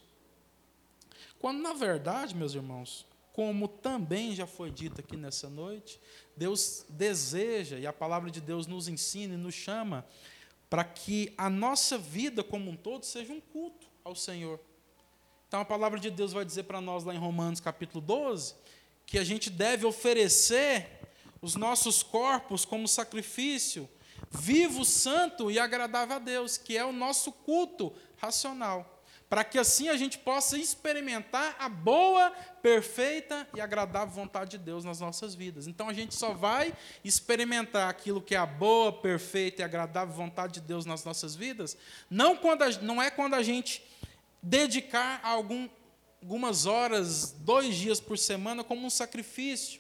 [1.38, 6.00] Quando, na verdade, meus irmãos, como também já foi dito aqui nessa noite,
[6.36, 10.06] Deus deseja, e a palavra de Deus nos ensina e nos chama,
[10.72, 14.58] para que a nossa vida como um todo seja um culto ao Senhor.
[15.46, 18.56] Então a palavra de Deus vai dizer para nós lá em Romanos capítulo 12,
[19.06, 20.90] que a gente deve oferecer
[21.42, 23.90] os nossos corpos como sacrifício
[24.30, 28.91] vivo, santo e agradável a Deus, que é o nosso culto racional,
[29.32, 34.84] para que assim a gente possa experimentar a boa, perfeita e agradável vontade de Deus
[34.84, 35.68] nas nossas vidas.
[35.68, 40.56] Então a gente só vai experimentar aquilo que é a boa, perfeita e agradável vontade
[40.56, 41.78] de Deus nas nossas vidas,
[42.10, 43.82] não, quando a, não é quando a gente
[44.44, 45.70] dedicar algum,
[46.22, 49.80] algumas horas, dois dias por semana, como um sacrifício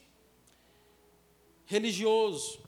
[1.65, 2.63] religioso,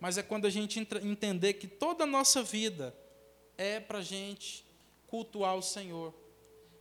[0.00, 2.92] mas é quando a gente entender que toda a nossa vida
[3.56, 4.65] é para a gente
[5.16, 6.12] cultuar o Senhor,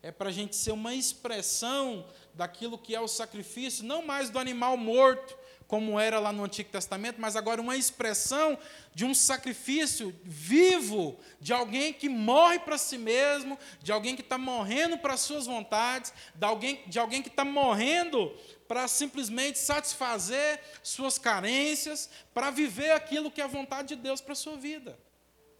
[0.04, 4.38] é para a gente ser uma expressão daquilo que é o sacrifício, não mais do
[4.38, 8.60] animal morto, como era lá no Antigo Testamento, mas agora uma expressão
[8.94, 14.38] de um sacrifício vivo, de alguém que morre para si mesmo, de alguém que está
[14.38, 18.36] morrendo para as suas vontades, de alguém, de alguém que está morrendo
[18.68, 24.34] para simplesmente satisfazer suas carências, para viver aquilo que é a vontade de Deus para
[24.34, 25.05] a sua vida.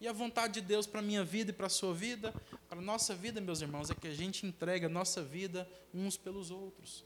[0.06, 2.32] E a vontade de Deus para a minha vida e para a sua vida,
[2.68, 6.16] para a nossa vida, meus irmãos, é que a gente entrega a nossa vida uns
[6.16, 7.04] pelos outros.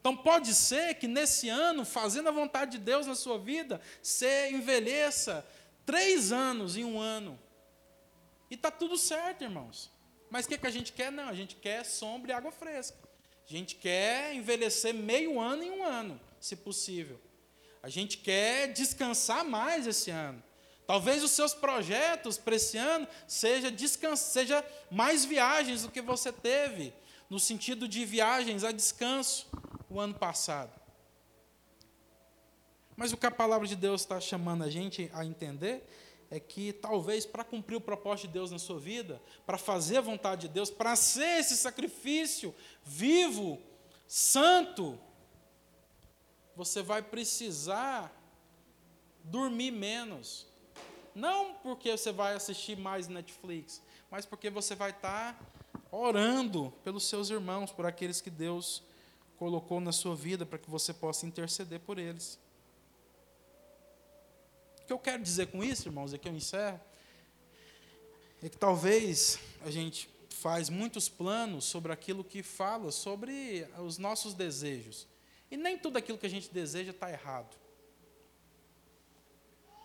[0.00, 4.50] Então pode ser que nesse ano, fazendo a vontade de Deus na sua vida, você
[4.50, 5.46] envelheça
[5.84, 7.38] três anos em um ano.
[8.50, 9.92] E está tudo certo, irmãos.
[10.28, 11.12] Mas o que, que a gente quer?
[11.12, 12.98] Não, a gente quer sombra e água fresca.
[13.48, 17.20] A gente quer envelhecer meio ano em um ano, se possível.
[17.80, 20.42] A gente quer descansar mais esse ano.
[20.86, 23.72] Talvez os seus projetos para esse ano seja,
[24.16, 26.94] seja mais viagens do que você teve,
[27.28, 29.48] no sentido de viagens a descanso
[29.90, 30.80] o ano passado.
[32.96, 35.86] Mas o que a palavra de Deus está chamando a gente a entender
[36.30, 40.00] é que talvez para cumprir o propósito de Deus na sua vida, para fazer a
[40.00, 43.60] vontade de Deus, para ser esse sacrifício vivo,
[44.06, 44.98] santo,
[46.54, 48.12] você vai precisar
[49.22, 50.46] dormir menos.
[51.16, 55.34] Não porque você vai assistir mais Netflix, mas porque você vai estar
[55.90, 58.82] orando pelos seus irmãos, por aqueles que Deus
[59.38, 62.38] colocou na sua vida, para que você possa interceder por eles.
[64.82, 66.78] O que eu quero dizer com isso, irmãos, é que eu encerro,
[68.42, 74.34] é que talvez a gente faz muitos planos sobre aquilo que fala sobre os nossos
[74.34, 75.08] desejos.
[75.50, 77.56] E nem tudo aquilo que a gente deseja está errado.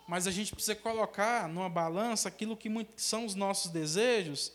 [0.08, 4.52] Mas a gente precisa colocar numa balança aquilo que são os nossos desejos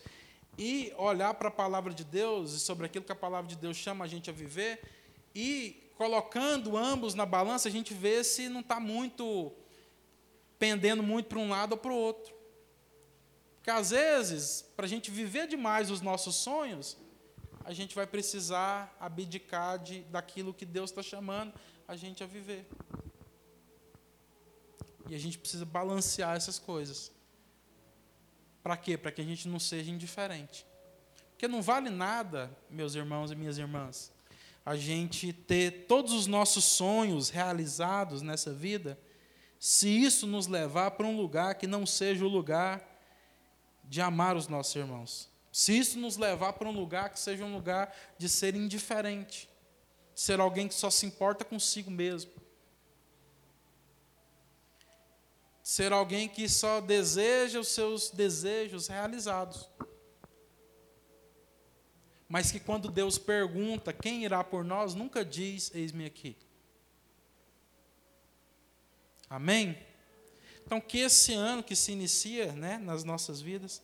[0.57, 3.77] e olhar para a palavra de Deus e sobre aquilo que a palavra de Deus
[3.77, 4.81] chama a gente a viver
[5.33, 9.51] e colocando ambos na balança, a gente vê se não está muito
[10.59, 12.35] pendendo muito para um lado ou para o outro.
[13.55, 16.97] Porque às vezes, para a gente viver demais os nossos sonhos,
[17.65, 21.53] a gente vai precisar abdicar de, daquilo que Deus está chamando
[21.87, 22.65] a gente a viver.
[25.09, 27.11] E a gente precisa balancear essas coisas.
[28.61, 28.97] Para quê?
[28.97, 30.65] Para que a gente não seja indiferente.
[31.31, 34.11] Porque não vale nada, meus irmãos e minhas irmãs,
[34.65, 38.99] a gente ter todos os nossos sonhos realizados nessa vida
[39.59, 42.85] se isso nos levar para um lugar que não seja o lugar
[43.83, 45.29] de amar os nossos irmãos.
[45.51, 49.49] Se isso nos levar para um lugar que seja um lugar de ser indiferente,
[50.13, 52.31] ser alguém que só se importa consigo mesmo.
[55.67, 59.69] Ser alguém que só deseja os seus desejos realizados.
[62.25, 66.37] Mas que quando Deus pergunta quem irá por nós, nunca diz: Eis-me aqui.
[69.29, 69.77] Amém?
[70.65, 73.81] Então, que esse ano que se inicia né, nas nossas vidas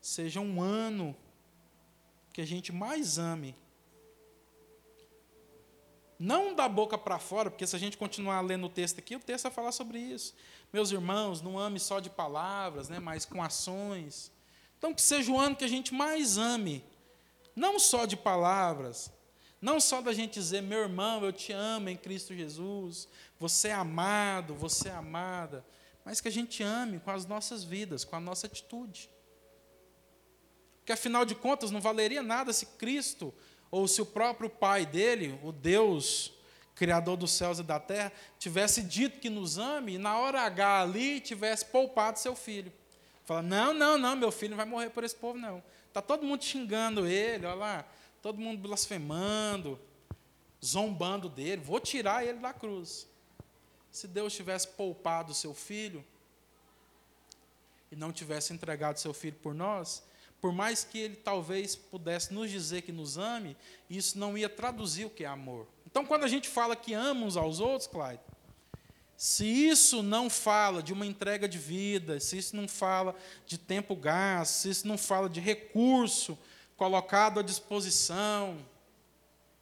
[0.00, 1.14] seja um ano
[2.32, 3.54] que a gente mais ame
[6.18, 9.20] não da boca para fora, porque se a gente continuar lendo o texto aqui, o
[9.20, 10.34] texto vai falar sobre isso.
[10.76, 14.30] Meus irmãos, não ame só de palavras, né, mas com ações.
[14.76, 16.84] Então, que seja o ano que a gente mais ame,
[17.56, 19.10] não só de palavras,
[19.58, 23.08] não só da gente dizer, meu irmão, eu te amo em Cristo Jesus,
[23.40, 25.64] você é amado, você é amada,
[26.04, 29.08] mas que a gente ame com as nossas vidas, com a nossa atitude.
[30.80, 33.32] Porque afinal de contas, não valeria nada se Cristo
[33.70, 36.35] ou se o próprio pai dele, o Deus
[36.76, 40.82] criador dos céus e da terra, tivesse dito que nos ame e na hora H
[40.82, 42.72] ali tivesse poupado seu filho.
[43.24, 45.62] Fala: "Não, não, não, meu filho não vai morrer por esse povo não".
[45.92, 47.84] Tá todo mundo xingando ele, olha lá,
[48.20, 49.80] todo mundo blasfemando,
[50.62, 53.08] zombando dele, vou tirar ele da cruz.
[53.90, 56.04] Se Deus tivesse poupado seu filho
[57.90, 60.02] e não tivesse entregado seu filho por nós,
[60.38, 63.56] por mais que ele talvez pudesse nos dizer que nos ame,
[63.88, 65.66] isso não ia traduzir o que é amor.
[65.96, 68.20] Então, quando a gente fala que ama uns aos outros, Clyde,
[69.16, 73.16] se isso não fala de uma entrega de vida, se isso não fala
[73.46, 76.38] de tempo gasto, se isso não fala de recurso
[76.76, 78.58] colocado à disposição,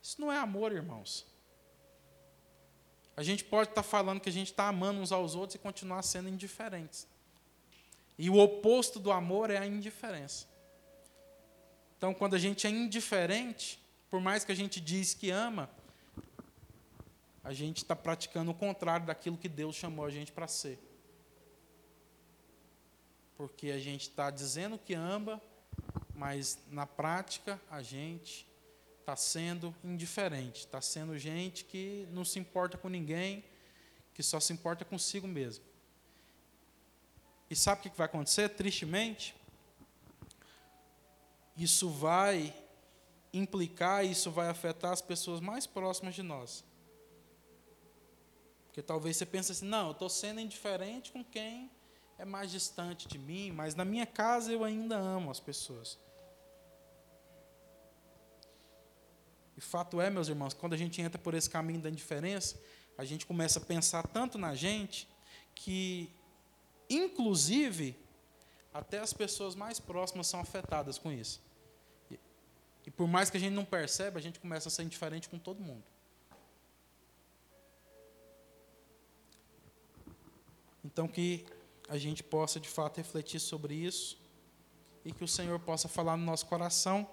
[0.03, 1.25] isso não é amor, irmãos.
[3.17, 6.03] A gente pode estar falando que a gente está amando uns aos outros e continuar
[6.03, 7.07] sendo indiferentes.
[8.19, 10.49] E o oposto do amor é a indiferença.
[11.97, 13.81] Então, quando a gente é indiferente,
[14.11, 15.71] por mais que a gente diz que ama,
[17.45, 20.79] a gente está praticando o contrário daquilo que Deus chamou a gente para ser.
[23.37, 25.41] Porque a gente está dizendo que ama,
[26.15, 28.49] mas na prática a gente
[28.99, 33.45] está sendo indiferente, está sendo gente que não se importa com ninguém,
[34.15, 35.63] que só se importa consigo mesmo.
[37.51, 38.49] E sabe o que vai acontecer?
[38.49, 39.37] Tristemente,
[41.55, 42.55] isso vai
[43.35, 46.65] implicar, isso vai afetar as pessoas mais próximas de nós.
[48.75, 51.71] Porque talvez você pense assim, não, eu estou sendo indiferente com quem
[52.19, 55.97] é mais distante de mim, mas na minha casa eu ainda amo as pessoas.
[59.57, 62.61] E fato é, meus irmãos, quando a gente entra por esse caminho da indiferença,
[62.99, 65.09] a gente começa a pensar tanto na gente
[65.55, 66.13] que,
[66.91, 67.97] inclusive,
[68.73, 71.41] até as pessoas mais próximas são afetadas com isso.
[72.11, 72.19] E,
[72.87, 75.39] e por mais que a gente não perceba, a gente começa a ser indiferente com
[75.39, 75.94] todo mundo.
[80.95, 81.45] Então que
[81.89, 84.17] a gente possa de fato refletir sobre isso
[85.05, 87.05] e que o Senhor possa falar no nosso coração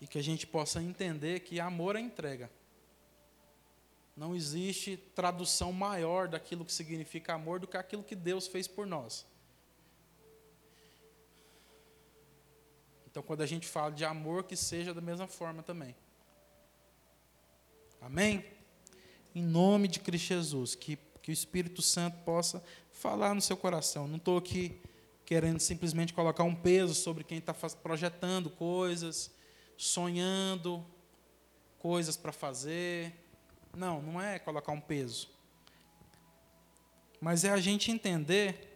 [0.00, 2.50] e que a gente possa entender que amor é entrega.
[4.16, 8.84] Não existe tradução maior daquilo que significa amor do que aquilo que Deus fez por
[8.84, 9.24] nós.
[13.06, 15.94] Então, quando a gente fala de amor, que seja da mesma forma também.
[18.00, 18.44] Amém?
[19.34, 22.62] Em nome de Cristo Jesus, que, que o Espírito Santo possa
[22.92, 24.06] falar no seu coração.
[24.06, 24.80] Não estou aqui
[25.24, 29.30] querendo simplesmente colocar um peso sobre quem está projetando coisas,
[29.76, 30.84] sonhando
[31.78, 33.24] coisas para fazer
[33.76, 35.28] não, não é colocar um peso.
[37.20, 38.70] Mas é a gente entender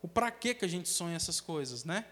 [0.00, 2.06] o para que que a gente sonha essas coisas, né?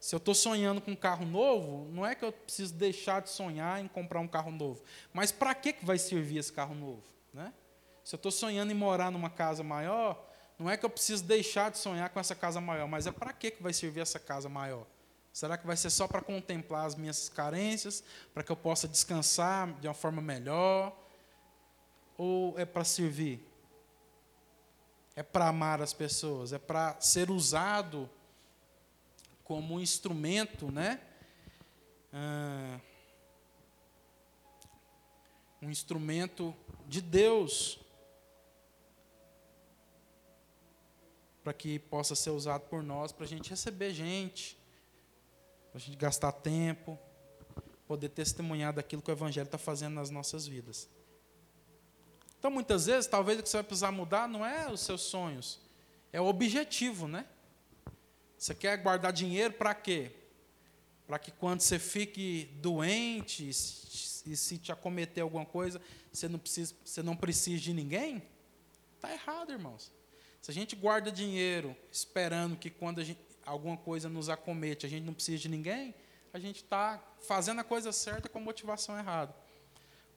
[0.00, 3.28] Se eu estou sonhando com um carro novo, não é que eu preciso deixar de
[3.28, 4.82] sonhar em comprar um carro novo.
[5.12, 7.02] Mas para que, vai servir esse carro novo?
[7.34, 7.52] Né?
[8.02, 10.26] Se eu estou sonhando em morar numa casa maior,
[10.58, 13.30] não é que eu preciso deixar de sonhar com essa casa maior, mas é para
[13.34, 14.86] que vai servir essa casa maior?
[15.34, 19.70] Será que vai ser só para contemplar as minhas carências, para que eu possa descansar
[19.80, 20.96] de uma forma melhor?
[22.16, 23.46] Ou é para servir?
[25.14, 26.54] É para amar as pessoas?
[26.54, 28.08] É para ser usado
[29.50, 31.00] como um instrumento, né?
[32.12, 32.78] Ah,
[35.60, 36.54] um instrumento
[36.86, 37.80] de Deus
[41.42, 44.56] para que possa ser usado por nós, para a gente receber gente
[45.74, 46.96] a gente gastar tempo,
[47.88, 50.88] poder testemunhar daquilo que o Evangelho está fazendo nas nossas vidas.
[52.38, 55.60] Então, muitas vezes, talvez o que você vai precisar mudar não é os seus sonhos,
[56.12, 57.26] é o objetivo, né?
[58.40, 60.10] Você quer guardar dinheiro para quê?
[61.06, 65.78] Para que quando você fique doente, e se te acometer alguma coisa,
[66.10, 68.22] você não precisa, você não precisa de ninguém?
[68.96, 69.92] Está errado, irmãos.
[70.40, 75.04] Se a gente guarda dinheiro esperando que quando gente, alguma coisa nos acomete, a gente
[75.04, 75.94] não precisa de ninguém,
[76.32, 79.36] a gente está fazendo a coisa certa com a motivação errada.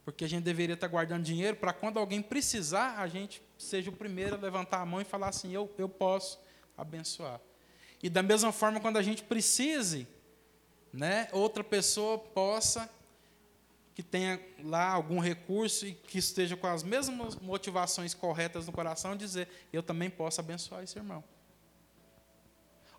[0.06, 3.94] Porque a gente deveria estar guardando dinheiro para quando alguém precisar, a gente seja o
[3.94, 6.40] primeiro a levantar a mão e falar assim: eu, eu posso
[6.78, 7.42] abençoar.
[8.04, 10.06] E da mesma forma, quando a gente precise,
[10.92, 12.90] né, outra pessoa possa,
[13.96, 19.16] que tenha lá algum recurso e que esteja com as mesmas motivações corretas no coração,
[19.16, 21.24] dizer: eu também posso abençoar esse irmão.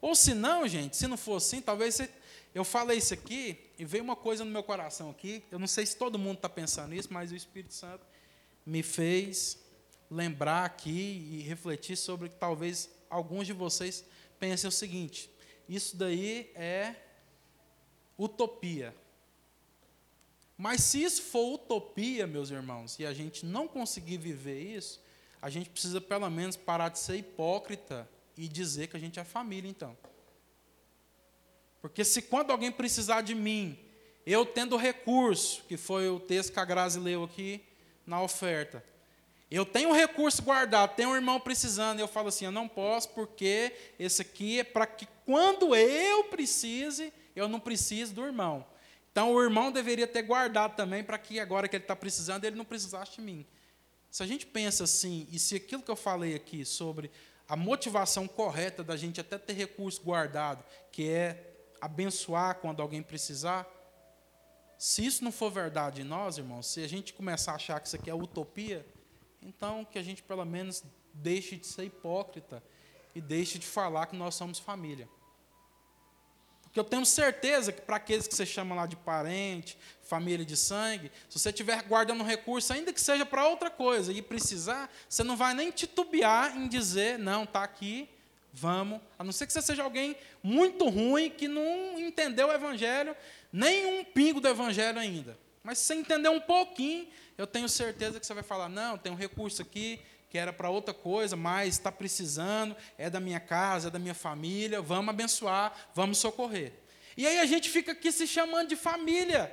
[0.01, 2.11] Ou se não, gente, se não for assim, talvez você,
[2.55, 5.45] eu falei isso aqui e veio uma coisa no meu coração aqui.
[5.51, 8.07] Eu não sei se todo mundo está pensando nisso, mas o Espírito Santo
[8.65, 9.59] me fez
[10.11, 14.05] lembrar aqui e refletir sobre que talvez alguns de vocês
[14.39, 15.31] pensem o seguinte:
[15.69, 16.95] isso daí é
[18.19, 18.95] utopia.
[20.57, 25.03] Mas se isso for utopia, meus irmãos, e a gente não conseguir viver isso,
[25.43, 29.25] a gente precisa pelo menos parar de ser hipócrita e dizer que a gente é
[29.25, 29.97] família, então.
[31.83, 33.79] Porque se quando alguém precisar de mim,
[34.25, 37.63] eu tendo recurso, que foi o texto que a Grazi leu aqui
[38.07, 38.83] na oferta,
[39.55, 42.69] eu tenho um recurso guardado, tenho um irmão precisando, e eu falo assim: eu não
[42.69, 48.67] posso, porque esse aqui é para que quando eu precise, eu não preciso do irmão.
[49.13, 52.57] Então o irmão deveria ter guardado também, para que agora que ele está precisando, ele
[52.57, 53.47] não precisasse de mim.
[54.11, 57.11] Se a gente pensa assim, e se aquilo que eu falei aqui sobre
[57.49, 63.67] a motivação correta da gente até ter recurso guardado, que é abençoar quando alguém precisar.
[64.79, 67.87] Se isso não for verdade em nós, irmãos, se a gente começar a achar que
[67.87, 68.87] isso aqui é utopia,
[69.45, 70.83] então que a gente pelo menos
[71.13, 72.63] deixe de ser hipócrita
[73.15, 75.09] e deixe de falar que nós somos família.
[76.63, 80.57] Porque eu tenho certeza que para aqueles que você chama lá de parente, família de
[80.57, 84.93] sangue, se você estiver guardando um recurso, ainda que seja para outra coisa, e precisar,
[85.09, 88.09] você não vai nem titubear em dizer, não, está aqui,
[88.57, 93.17] Vamos, a não ser que você seja alguém muito ruim que não entendeu o evangelho,
[93.53, 95.37] nem um pingo do evangelho ainda.
[95.61, 99.13] Mas se você entender um pouquinho, eu tenho certeza que você vai falar: não, tem
[99.13, 103.87] um recurso aqui que era para outra coisa, mas está precisando, é da minha casa,
[103.87, 106.73] é da minha família, vamos abençoar, vamos socorrer.
[107.17, 109.53] E aí a gente fica aqui se chamando de família.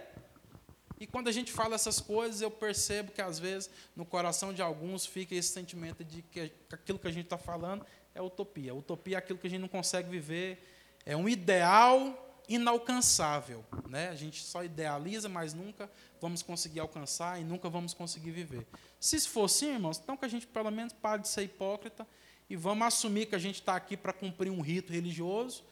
[0.99, 4.61] E quando a gente fala essas coisas, eu percebo que às vezes no coração de
[4.61, 8.73] alguns fica esse sentimento de que aquilo que a gente está falando é utopia.
[8.73, 10.67] Utopia é aquilo que a gente não consegue viver,
[11.05, 13.63] é um ideal inalcançável.
[13.87, 14.09] Né?
[14.09, 15.89] A gente só idealiza, mas nunca
[16.19, 18.67] vamos conseguir alcançar e nunca vamos conseguir viver.
[18.99, 22.07] Se isso for assim, irmãos, então que a gente pelo menos pare de ser hipócrita
[22.49, 25.63] e vamos assumir que a gente está aqui para cumprir um rito religioso,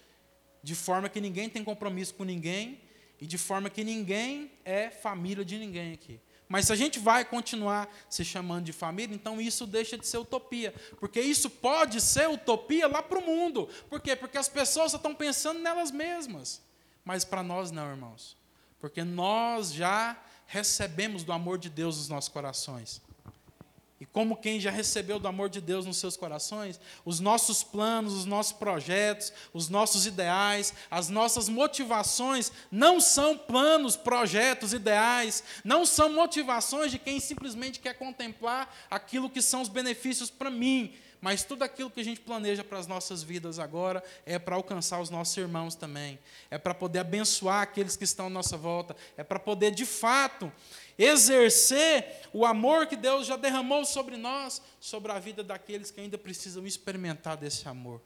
[0.64, 2.82] de forma que ninguém tem compromisso com ninguém
[3.20, 6.20] e de forma que ninguém é família de ninguém aqui.
[6.48, 10.18] Mas se a gente vai continuar se chamando de família, então isso deixa de ser
[10.18, 10.74] utopia.
[11.00, 13.70] Porque isso pode ser utopia lá para o mundo.
[13.88, 14.16] Por quê?
[14.16, 16.68] Porque as pessoas estão pensando nelas mesmas.
[17.10, 18.38] Mas para nós não, irmãos.
[18.80, 23.02] Porque nós já recebemos do amor de Deus nos nossos corações.
[24.00, 28.14] E como quem já recebeu do amor de Deus nos seus corações, os nossos planos,
[28.14, 35.88] os nossos projetos, os nossos ideais, as nossas motivações não são planos, projetos, ideais, não
[35.88, 41.44] são motivações de quem simplesmente quer contemplar aquilo que são os benefícios para mim, mas
[41.44, 45.10] tudo aquilo que a gente planeja para as nossas vidas agora é para alcançar os
[45.10, 46.18] nossos irmãos também,
[46.50, 50.52] é para poder abençoar aqueles que estão à nossa volta, é para poder de fato
[50.98, 56.18] exercer o amor que Deus já derramou sobre nós, sobre a vida daqueles que ainda
[56.18, 58.02] precisam experimentar desse amor.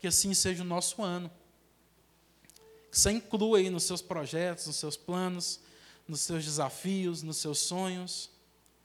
[0.00, 1.30] Que assim seja o nosso ano.
[2.90, 5.60] Que você inclua aí nos seus projetos, nos seus planos,
[6.08, 8.30] nos seus desafios, nos seus sonhos,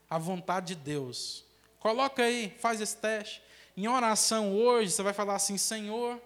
[0.10, 1.46] a vontade de Deus.
[1.82, 3.42] Coloca aí, faz esse teste.
[3.76, 6.22] Em oração hoje, você vai falar assim: Senhor,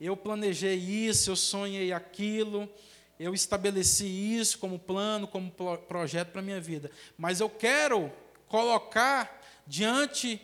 [0.00, 2.72] eu planejei isso, eu sonhei aquilo,
[3.18, 5.50] eu estabeleci isso como plano, como
[5.88, 6.88] projeto para a minha vida.
[7.18, 8.12] Mas eu quero
[8.46, 10.40] colocar diante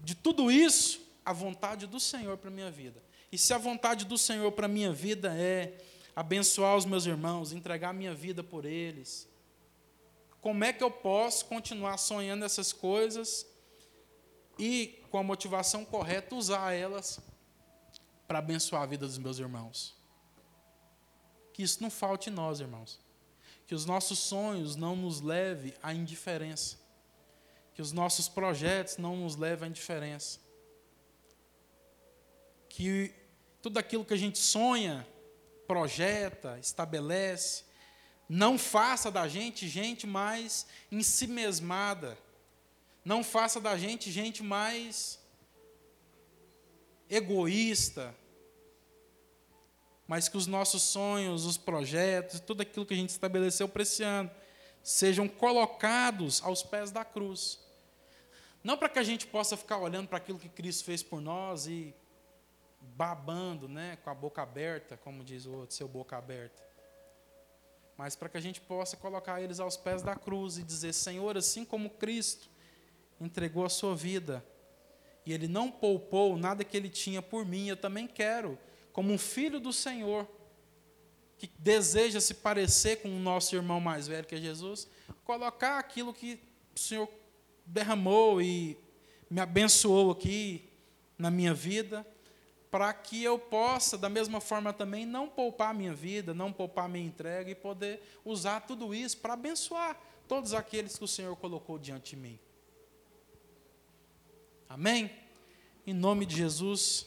[0.00, 3.02] de tudo isso a vontade do Senhor para a minha vida.
[3.30, 5.76] E se a vontade do Senhor para a minha vida é
[6.14, 9.28] abençoar os meus irmãos, entregar a minha vida por eles,
[10.40, 13.44] como é que eu posso continuar sonhando essas coisas
[14.58, 17.20] e, com a motivação correta, usar elas
[18.26, 19.94] para abençoar a vida dos meus irmãos?
[21.52, 23.00] Que isso não falte em nós, irmãos.
[23.66, 26.78] Que os nossos sonhos não nos levem à indiferença.
[27.74, 30.38] Que os nossos projetos não nos levem à indiferença.
[32.68, 33.14] Que
[33.62, 35.06] tudo aquilo que a gente sonha,
[35.66, 37.64] projeta, estabelece,
[38.28, 42.18] Não faça da gente gente mais em si mesmada.
[43.06, 45.20] Não faça da gente gente mais
[47.08, 48.12] egoísta.
[50.08, 54.02] Mas que os nossos sonhos, os projetos, tudo aquilo que a gente estabeleceu para esse
[54.02, 54.28] ano,
[54.82, 57.60] sejam colocados aos pés da cruz.
[58.64, 61.68] Não para que a gente possa ficar olhando para aquilo que Cristo fez por nós
[61.68, 61.94] e
[62.80, 66.60] babando, né, com a boca aberta, como diz o outro, seu boca aberta.
[67.96, 71.36] Mas para que a gente possa colocar eles aos pés da cruz e dizer: Senhor,
[71.36, 72.55] assim como Cristo
[73.20, 74.44] entregou a sua vida
[75.24, 78.56] e ele não poupou nada que ele tinha por mim, eu também quero,
[78.92, 80.26] como um filho do Senhor,
[81.36, 84.88] que deseja se parecer com o nosso irmão mais velho, que é Jesus,
[85.24, 86.38] colocar aquilo que
[86.74, 87.08] o Senhor
[87.66, 88.78] derramou e
[89.28, 90.70] me abençoou aqui
[91.18, 92.06] na minha vida,
[92.70, 97.06] para que eu possa, da mesma forma também, não poupar minha vida, não poupar minha
[97.06, 99.98] entrega e poder usar tudo isso para abençoar
[100.28, 102.38] todos aqueles que o Senhor colocou diante de mim.
[104.68, 105.10] Amém?
[105.86, 107.06] Em nome de Jesus,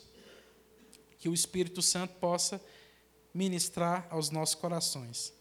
[1.18, 2.62] que o Espírito Santo possa
[3.34, 5.34] ministrar aos nossos corações.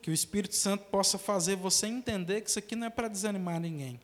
[0.00, 3.58] Que o Espírito Santo possa fazer você entender que isso aqui não é para desanimar
[3.58, 4.00] ninguém,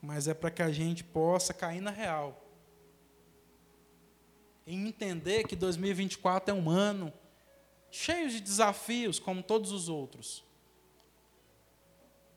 [0.00, 2.48] mas é para que a gente possa cair na real
[4.70, 7.10] em entender que 2024 é um ano
[7.90, 10.44] cheio de desafios, como todos os outros.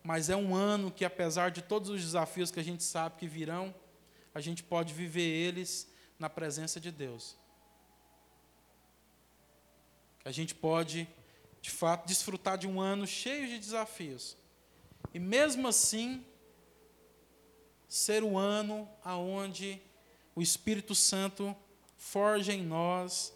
[0.01, 3.27] Mas é um ano que, apesar de todos os desafios que a gente sabe que
[3.27, 3.75] virão,
[4.33, 7.35] a gente pode viver eles na presença de Deus.
[10.23, 11.07] A gente pode,
[11.61, 14.37] de fato, desfrutar de um ano cheio de desafios.
[15.13, 16.23] E mesmo assim,
[17.87, 19.81] ser o ano aonde
[20.35, 21.55] o Espírito Santo
[21.97, 23.33] forja em nós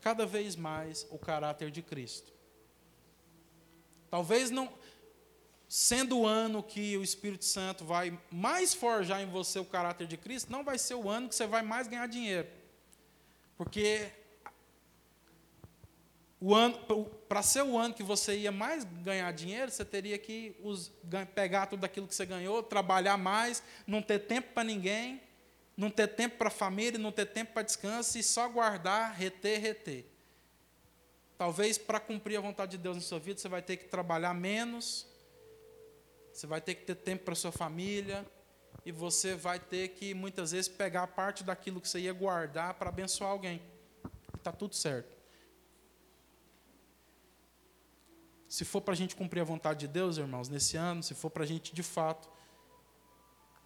[0.00, 2.32] cada vez mais o caráter de Cristo.
[4.10, 4.72] Talvez não
[5.68, 10.16] sendo o ano que o Espírito Santo vai mais forjar em você o caráter de
[10.16, 12.48] Cristo, não vai ser o ano que você vai mais ganhar dinheiro.
[13.56, 14.10] Porque
[16.40, 16.78] o ano
[17.28, 20.56] para ser o ano que você ia mais ganhar dinheiro, você teria que
[21.34, 25.20] pegar tudo aquilo que você ganhou, trabalhar mais, não ter tempo para ninguém
[25.78, 29.60] não ter tempo para a família, não ter tempo para descanso e só guardar, reter,
[29.60, 30.04] reter.
[31.38, 34.34] Talvez para cumprir a vontade de Deus na sua vida, você vai ter que trabalhar
[34.34, 35.06] menos,
[36.38, 38.24] você vai ter que ter tempo para sua família,
[38.84, 42.90] e você vai ter que, muitas vezes, pegar parte daquilo que você ia guardar para
[42.90, 43.60] abençoar alguém.
[44.36, 45.16] Está tudo certo.
[48.48, 51.28] Se for para a gente cumprir a vontade de Deus, irmãos, nesse ano, se for
[51.28, 52.30] para a gente, de fato,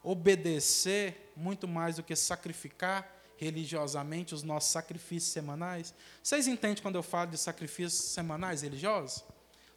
[0.03, 3.07] obedecer muito mais do que sacrificar
[3.37, 5.95] religiosamente os nossos sacrifícios semanais.
[6.23, 9.23] Vocês entendem quando eu falo de sacrifícios semanais religiosos?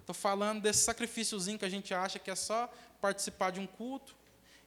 [0.06, 2.72] Estou falando desse sacrifíciozinho que a gente acha que é só
[3.02, 4.16] participar de um culto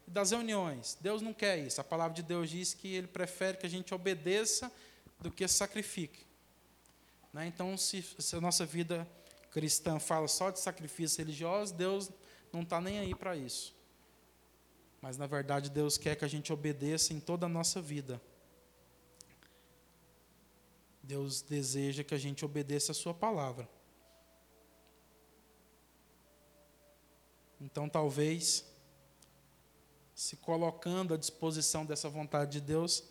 [0.07, 0.97] e das reuniões.
[1.01, 1.81] Deus não quer isso.
[1.81, 4.71] A palavra de Deus diz que Ele prefere que a gente obedeça
[5.21, 6.27] do que sacrifique.
[7.33, 7.47] Né?
[7.47, 9.07] Então, se, se a nossa vida
[9.51, 12.11] cristã fala só de sacrifícios religiosos, Deus
[12.53, 13.75] não está nem aí para isso.
[15.01, 18.21] Mas na verdade Deus quer que a gente obedeça em toda a nossa vida.
[21.03, 23.69] Deus deseja que a gente obedeça a Sua palavra.
[27.61, 28.65] Então, talvez,
[30.15, 33.03] se colocando à disposição dessa vontade de Deus,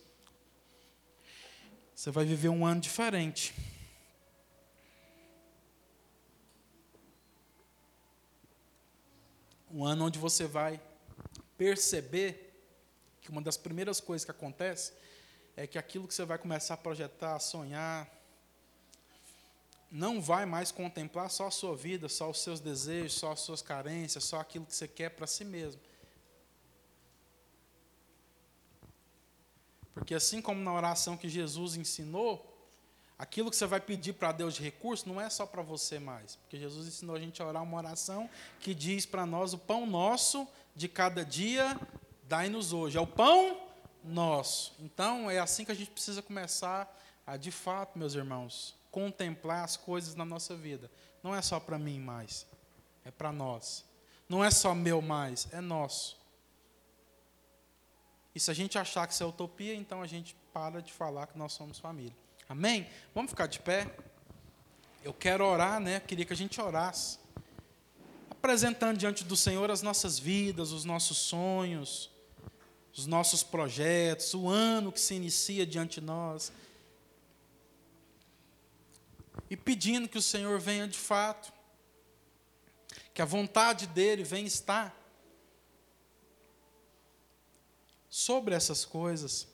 [1.94, 3.54] você vai viver um ano diferente.
[9.70, 10.80] Um ano onde você vai
[11.58, 12.54] perceber
[13.20, 14.94] que uma das primeiras coisas que acontece
[15.58, 18.10] é que aquilo que você vai começar a projetar, a sonhar,
[19.90, 23.62] não vai mais contemplar só a sua vida, só os seus desejos, só as suas
[23.62, 25.82] carências, só aquilo que você quer para si mesmo.
[29.94, 32.56] Porque assim como na oração que Jesus ensinou,
[33.18, 36.36] aquilo que você vai pedir para Deus de recurso não é só para você mais.
[36.36, 38.30] Porque Jesus ensinou a gente a orar uma oração
[38.60, 41.80] que diz para nós o pão nosso de cada dia,
[42.28, 42.98] dai-nos hoje.
[42.98, 43.60] É o pão
[44.04, 44.76] nosso.
[44.80, 49.78] Então, é assim que a gente precisa começar a, de fato, meus irmãos, contemplar as
[49.78, 50.90] coisas na nossa vida.
[51.22, 52.48] Não é só para mim mais,
[53.06, 53.86] é para nós.
[54.28, 56.18] Não é só meu mais, é nosso.
[58.34, 61.28] E se a gente achar que isso é utopia, então a gente para de falar
[61.28, 62.18] que nós somos família.
[62.50, 62.90] Amém?
[63.14, 63.88] Vamos ficar de pé?
[65.04, 66.00] Eu quero orar, né?
[66.00, 67.20] Queria que a gente orasse
[68.32, 72.10] apresentando diante do Senhor as nossas vidas, os nossos sonhos,
[72.96, 76.52] os nossos projetos, o ano que se inicia diante de nós.
[79.50, 81.54] E pedindo que o Senhor venha de fato
[83.14, 84.96] que a vontade dele vem estar
[88.10, 89.48] sobre essas coisas,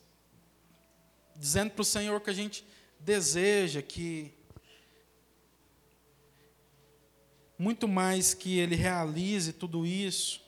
[1.35, 2.65] dizendo para o Senhor que a gente
[2.99, 4.33] deseja que
[7.57, 10.41] muito mais que ele realize tudo isso,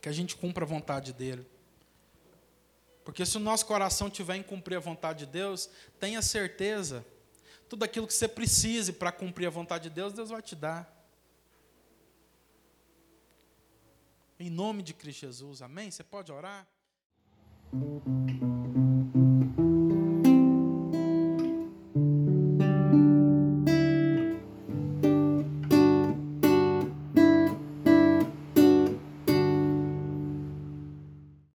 [0.00, 1.46] que a gente cumpra a vontade dele.
[3.04, 5.68] Porque se o nosso coração tiver em cumprir a vontade de Deus,
[6.00, 7.04] tenha certeza,
[7.74, 10.88] tudo aquilo que você precise para cumprir a vontade de Deus, Deus vai te dar.
[14.38, 15.90] Em nome de Cristo Jesus, amém?
[15.90, 16.68] Você pode orar?